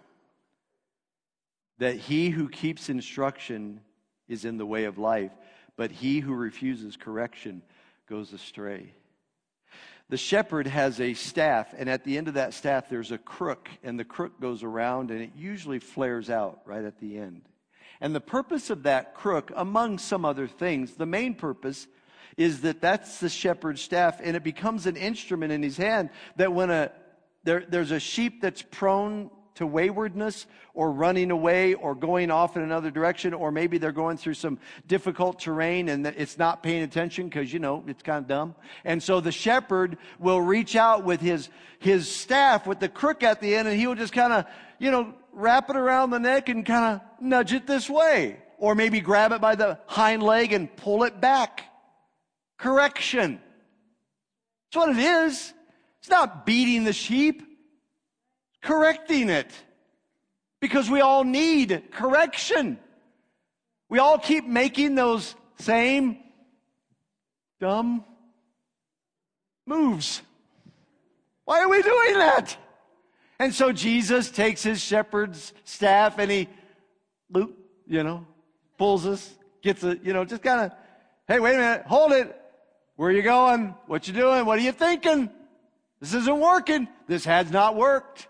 [1.79, 3.81] that he who keeps instruction
[4.27, 5.31] is in the way of life,
[5.75, 7.61] but he who refuses correction
[8.07, 8.93] goes astray.
[10.09, 13.69] The shepherd has a staff, and at the end of that staff, there's a crook,
[13.83, 17.41] and the crook goes around, and it usually flares out right at the end.
[18.01, 21.87] And the purpose of that crook, among some other things, the main purpose
[22.37, 26.53] is that that's the shepherd's staff, and it becomes an instrument in his hand that
[26.53, 26.91] when a
[27.43, 32.63] there, there's a sheep that's prone to waywardness or running away or going off in
[32.63, 37.27] another direction, or maybe they're going through some difficult terrain and it's not paying attention
[37.27, 38.55] because, you know, it's kind of dumb.
[38.83, 41.49] And so the shepherd will reach out with his,
[41.79, 44.45] his staff with the crook at the end and he will just kind of,
[44.79, 48.39] you know, wrap it around the neck and kind of nudge it this way.
[48.57, 51.63] Or maybe grab it by the hind leg and pull it back.
[52.57, 53.41] Correction.
[54.71, 55.53] That's what it is.
[55.99, 57.52] It's not beating the sheep
[58.63, 59.51] correcting it.
[60.59, 62.79] Because we all need correction.
[63.89, 66.17] We all keep making those same
[67.59, 68.03] dumb
[69.67, 70.21] moves.
[71.45, 72.57] Why are we doing that?
[73.39, 76.47] And so Jesus takes his shepherd's staff and he,
[77.85, 78.25] you know,
[78.77, 80.71] pulls us, gets it, you know, just kind of,
[81.27, 82.39] hey, wait a minute, hold it.
[82.95, 83.75] Where are you going?
[83.87, 84.45] What you doing?
[84.45, 85.29] What are you thinking?
[85.99, 86.87] This isn't working.
[87.07, 88.27] This has not worked.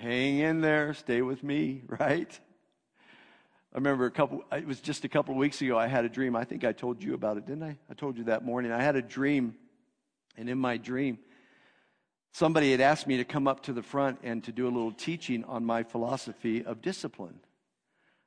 [0.00, 2.40] Hang in there, stay with me, right?
[3.74, 6.34] I remember a couple, it was just a couple weeks ago, I had a dream.
[6.34, 7.76] I think I told you about it, didn't I?
[7.90, 8.72] I told you that morning.
[8.72, 9.56] I had a dream,
[10.38, 11.18] and in my dream,
[12.32, 14.90] somebody had asked me to come up to the front and to do a little
[14.90, 17.38] teaching on my philosophy of discipline.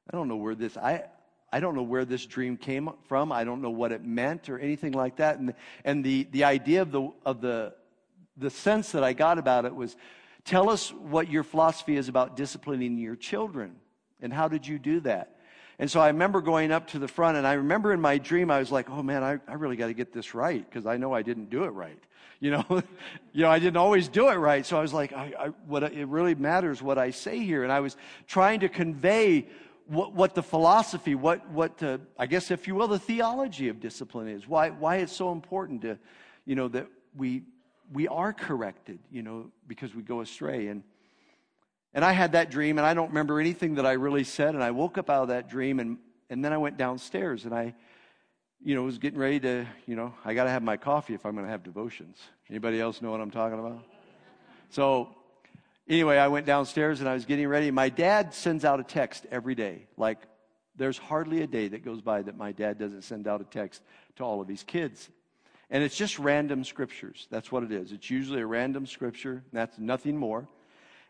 [0.07, 1.05] I don't know where this, I,
[1.51, 3.31] I don't know where this dream came from.
[3.31, 5.39] I don't know what it meant or anything like that.
[5.39, 7.73] And, and the, the idea of the, of the,
[8.37, 9.95] the sense that I got about it was
[10.45, 13.75] Tell us what your philosophy is about disciplining your children.
[14.21, 15.37] And how did you do that?
[15.79, 18.51] And so I remember going up to the front, and I remember in my dream,
[18.51, 20.97] I was like, oh man, I, I really got to get this right because I
[20.97, 21.99] know I didn't do it right.
[22.39, 22.65] You know,
[23.31, 24.65] you know, I didn't always do it right.
[24.65, 27.63] So I was like, I, I, what, it really matters what I say here.
[27.63, 27.95] And I was
[28.27, 29.47] trying to convey
[29.87, 33.79] what, what the philosophy, what, what uh, I guess, if you will, the theology of
[33.79, 34.45] discipline is.
[34.45, 35.97] Why, why it's so important to,
[36.45, 37.43] you know, that we,
[37.91, 40.67] we are corrected, you know, because we go astray.
[40.67, 40.83] And,
[41.93, 44.55] and I had that dream, and I don't remember anything that I really said.
[44.55, 45.97] And I woke up out of that dream, and,
[46.29, 47.73] and then I went downstairs, and I,
[48.63, 51.25] you know, was getting ready to, you know, I got to have my coffee if
[51.25, 52.17] I'm going to have devotions.
[52.49, 53.83] Anybody else know what I'm talking about?
[54.69, 55.09] So,
[55.87, 57.69] anyway, I went downstairs and I was getting ready.
[57.71, 59.87] My dad sends out a text every day.
[59.97, 60.19] Like,
[60.75, 63.81] there's hardly a day that goes by that my dad doesn't send out a text
[64.15, 65.09] to all of his kids.
[65.69, 67.27] And it's just random scriptures.
[67.31, 67.91] That's what it is.
[67.91, 69.43] It's usually a random scripture.
[69.51, 70.47] That's nothing more.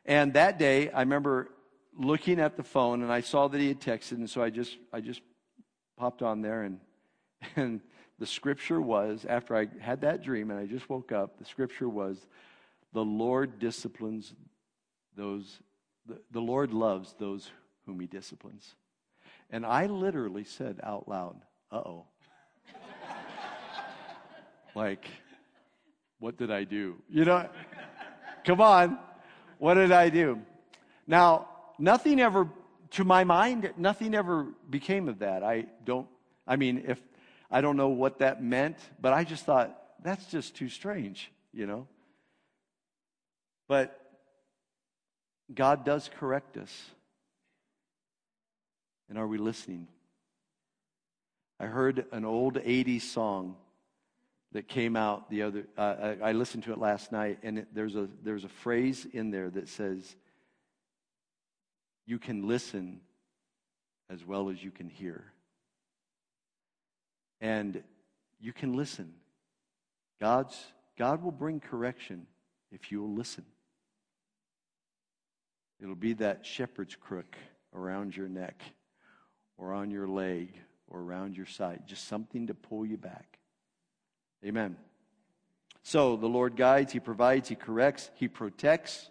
[0.05, 1.49] And that day, I remember
[1.97, 4.77] looking at the phone and I saw that he had texted, and so I just
[4.91, 5.21] I just
[5.97, 6.79] popped on there and
[7.55, 7.81] and
[8.19, 11.89] the scripture was after I had that dream and I just woke up, the scripture
[11.89, 12.25] was
[12.93, 14.33] the Lord disciplines
[15.15, 15.59] those
[16.05, 17.49] the, the Lord loves those
[17.85, 18.75] whom he disciplines.
[19.49, 21.37] And I literally said out loud,
[21.71, 22.05] "Uh-oh."
[24.75, 25.07] Like
[26.23, 26.95] what did I do?
[27.09, 27.49] You know,
[28.45, 28.97] come on.
[29.57, 30.39] What did I do?
[31.05, 32.47] Now, nothing ever,
[32.91, 35.43] to my mind, nothing ever became of that.
[35.43, 36.07] I don't,
[36.47, 36.97] I mean, if,
[37.51, 41.67] I don't know what that meant, but I just thought, that's just too strange, you
[41.67, 41.87] know?
[43.67, 43.99] But
[45.53, 46.71] God does correct us.
[49.09, 49.89] And are we listening?
[51.59, 53.57] I heard an old 80s song
[54.53, 57.67] that came out the other uh, I, I, listened to it last night and it,
[57.73, 60.15] there's a there's a phrase in there that says
[62.05, 63.01] you can listen
[64.09, 65.25] as well as you can hear.
[67.41, 67.83] And
[68.39, 69.13] you can listen.
[70.21, 70.57] God's
[70.97, 72.27] god will bring correction
[72.71, 73.45] if you will listen.
[75.81, 77.35] It'll be that shepherd's crook
[77.73, 78.61] around your neck
[79.57, 80.53] or on your leg
[80.87, 83.39] or around your side just something to pull you back
[84.45, 84.75] Amen.
[85.83, 89.09] So the Lord guides, He provides, He corrects, He protects.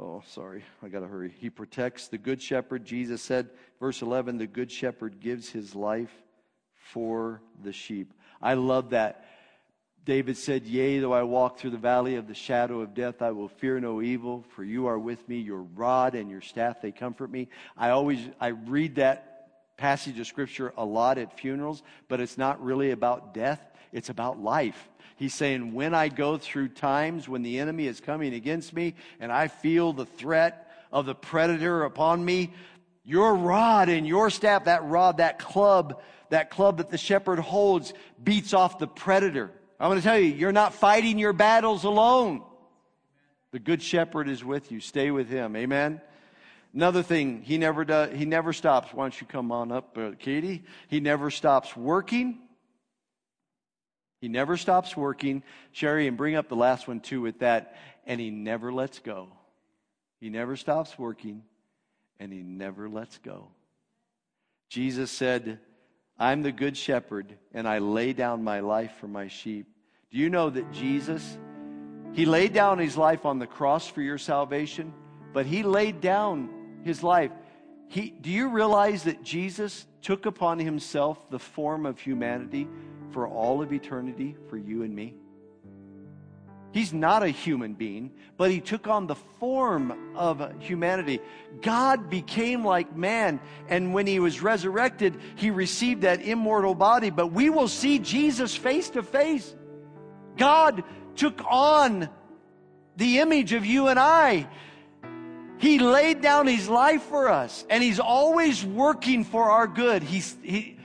[0.00, 1.34] Oh, sorry, I got to hurry.
[1.40, 2.84] He protects the good shepherd.
[2.84, 6.12] Jesus said, verse 11, the good shepherd gives his life
[6.92, 8.14] for the sheep.
[8.40, 9.24] I love that.
[10.04, 13.32] David said, Yea, though I walk through the valley of the shadow of death, I
[13.32, 15.38] will fear no evil, for you are with me.
[15.38, 17.48] Your rod and your staff, they comfort me.
[17.76, 19.37] I always, I read that
[19.78, 23.62] passage of scripture a lot at funerals, but it's not really about death.
[23.92, 24.88] It's about life.
[25.16, 29.32] He's saying, when I go through times when the enemy is coming against me and
[29.32, 32.52] I feel the threat of the predator upon me,
[33.04, 37.94] your rod and your staff, that rod, that club, that club that the shepherd holds,
[38.22, 39.50] beats off the predator.
[39.80, 42.42] I'm going to tell you, you're not fighting your battles alone.
[43.52, 44.80] The good shepherd is with you.
[44.80, 45.56] Stay with him.
[45.56, 46.00] Amen.
[46.78, 48.94] Another thing, he never does, he never stops.
[48.94, 50.62] Why don't you come on up, uh, Katie?
[50.86, 52.38] He never stops working.
[54.20, 55.42] He never stops working.
[55.72, 57.74] Sherry, and bring up the last one too with that.
[58.06, 59.26] And he never lets go.
[60.20, 61.42] He never stops working
[62.20, 63.48] and he never lets go.
[64.68, 65.58] Jesus said,
[66.16, 69.66] I'm the good shepherd and I lay down my life for my sheep.
[70.12, 71.38] Do you know that Jesus,
[72.12, 74.94] he laid down his life on the cross for your salvation,
[75.32, 76.50] but he laid down
[76.84, 77.30] his life.
[77.88, 82.68] He, do you realize that Jesus took upon himself the form of humanity
[83.12, 85.14] for all of eternity for you and me?
[86.70, 91.20] He's not a human being, but he took on the form of humanity.
[91.62, 97.08] God became like man, and when he was resurrected, he received that immortal body.
[97.08, 99.56] But we will see Jesus face to face.
[100.36, 100.84] God
[101.16, 102.10] took on
[102.96, 104.46] the image of you and I.
[105.58, 110.02] He laid down his life for us, and he's always working for our good.
[110.02, 110.78] He's, he,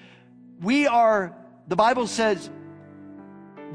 [0.62, 1.36] we are
[1.68, 2.50] the Bible says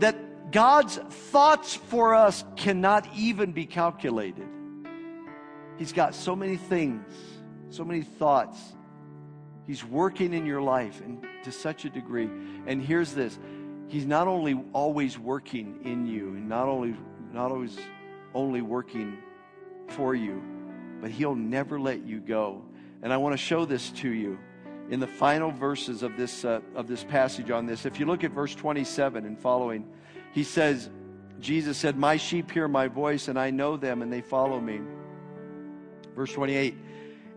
[0.01, 4.47] that God's thoughts for us cannot even be calculated.
[5.79, 7.05] He's got so many things,
[7.71, 8.59] so many thoughts.
[9.67, 12.29] He's working in your life and to such a degree.
[12.67, 13.39] And here's this.
[13.89, 16.97] He's not only always working in you and not only
[17.33, 17.79] not always
[18.35, 19.19] only working
[19.89, 20.43] for you,
[21.01, 22.63] but he'll never let you go.
[23.03, 24.39] And I want to show this to you
[24.91, 27.87] in the final verses of this, uh, of this passage on this.
[27.87, 29.87] If you look at verse 27 and following,
[30.33, 30.91] he says,
[31.41, 34.81] Jesus said, My sheep hear my voice, and I know them, and they follow me.
[36.15, 36.75] Verse 28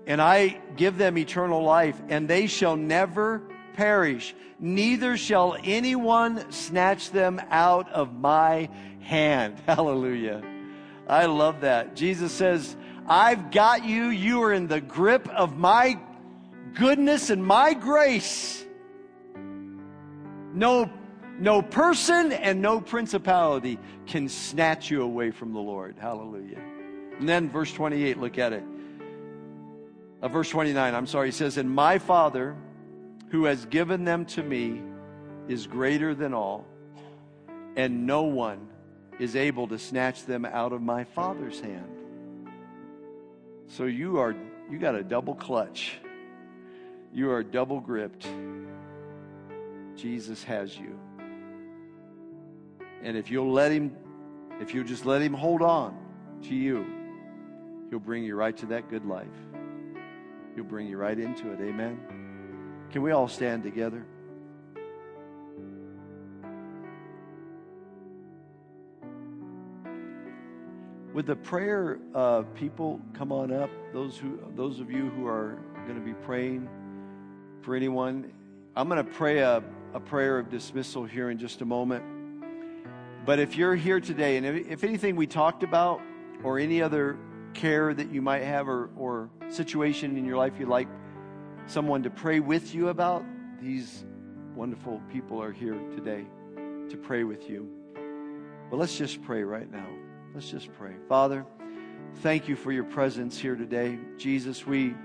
[0.08, 3.42] and I give them eternal life, and they shall never
[3.74, 8.70] perish, neither shall anyone snatch them out of my
[9.02, 9.62] hand.
[9.68, 10.44] Hallelujah.
[11.08, 11.96] I love that.
[11.96, 12.76] Jesus says,
[13.12, 14.06] I've got you.
[14.06, 16.00] You are in the grip of my
[16.76, 18.66] goodness and my grace.
[19.36, 20.90] No,
[21.38, 25.98] no person and no principality can snatch you away from the Lord.
[26.00, 26.62] Hallelujah.
[27.20, 28.64] And then verse 28, look at it.
[30.22, 32.56] Uh, verse 29, I'm sorry, he says, And my Father,
[33.28, 34.82] who has given them to me,
[35.50, 36.66] is greater than all,
[37.76, 38.70] and no one
[39.20, 42.01] is able to snatch them out of my Father's hand.
[43.72, 44.36] So you are,
[44.70, 45.98] you got a double clutch.
[47.14, 48.28] You are double gripped.
[49.96, 51.00] Jesus has you.
[53.02, 53.96] And if you'll let him,
[54.60, 55.98] if you'll just let him hold on
[56.44, 56.86] to you,
[57.90, 59.28] he'll bring you right to that good life.
[60.56, 61.62] He'll bring you right into it.
[61.62, 61.98] Amen.
[62.92, 64.06] Can we all stand together?
[71.14, 73.70] Would the prayer uh, people come on up?
[73.92, 76.70] Those who, those of you who are going to be praying
[77.62, 78.32] for anyone,
[78.78, 79.62] I'm going to pray a,
[79.94, 82.06] a prayer of dismissal here in just a moment.
[83.26, 86.02] But if you're here today, and if, if anything we talked about,
[86.44, 87.18] or any other
[87.54, 90.88] care that you might have, or, or situation in your life you'd like
[91.68, 93.26] someone to pray with you about,
[93.62, 94.06] these
[94.56, 96.26] wonderful people are here today
[96.90, 97.70] to pray with you.
[98.70, 99.88] But let's just pray right now.
[100.34, 100.94] Let's just pray.
[101.10, 101.46] Father,
[102.20, 104.00] thank you for your presence here today.
[104.18, 104.96] Jesus, we,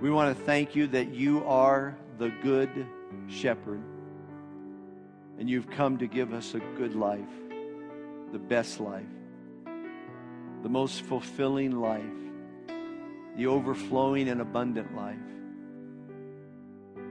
[0.00, 2.84] we want to thank you that you are the good
[3.28, 3.80] shepherd.
[5.38, 7.20] And you've come to give us a good life,
[8.32, 9.06] the best life,
[10.64, 12.02] the most fulfilling life,
[13.36, 15.16] the overflowing and abundant life.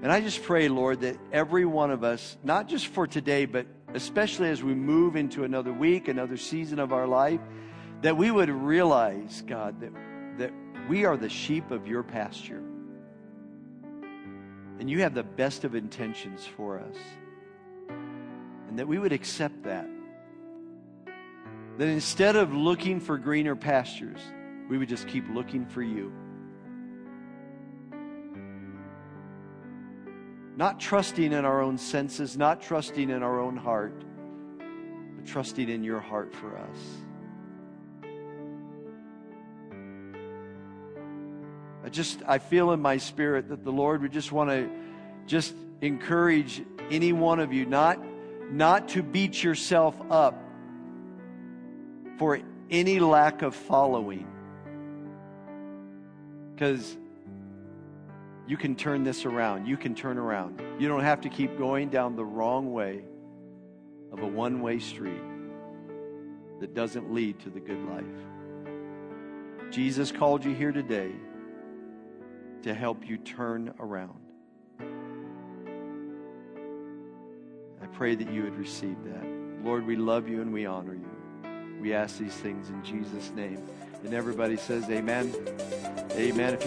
[0.02, 3.68] And I just pray, Lord, that every one of us, not just for today, but
[3.94, 7.42] especially as we move into another week, another season of our life,
[8.02, 9.92] that we would realize, God, that,
[10.38, 10.52] that
[10.90, 12.62] we are the sheep of your pasture.
[14.80, 16.98] And you have the best of intentions for us.
[18.68, 19.88] And that we would accept that.
[21.78, 24.20] That instead of looking for greener pastures,
[24.70, 26.12] we would just keep looking for you.
[30.56, 34.04] Not trusting in our own senses, not trusting in our own heart,
[35.16, 36.78] but trusting in your heart for us.
[41.84, 44.70] I just, I feel in my spirit that the Lord would just want to
[45.26, 48.00] just encourage any one of you not,
[48.52, 50.40] not to beat yourself up
[52.18, 52.40] for
[52.70, 54.28] any lack of following.
[56.54, 56.96] Because
[58.48, 59.68] you can turn this around.
[59.68, 60.62] You can turn around.
[60.80, 63.04] You don't have to keep going down the wrong way
[64.12, 65.22] of a one way street
[66.60, 68.04] that doesn't lead to the good life.
[69.72, 71.12] Jesus called you here today
[72.64, 74.20] to help you turn around.
[77.82, 79.26] I pray that you would receive that.
[79.64, 81.10] Lord, we love you and we honor you.
[81.82, 83.62] We ask these things in Jesus' name.
[84.04, 85.34] And everybody says, Amen.
[86.12, 86.60] Amen.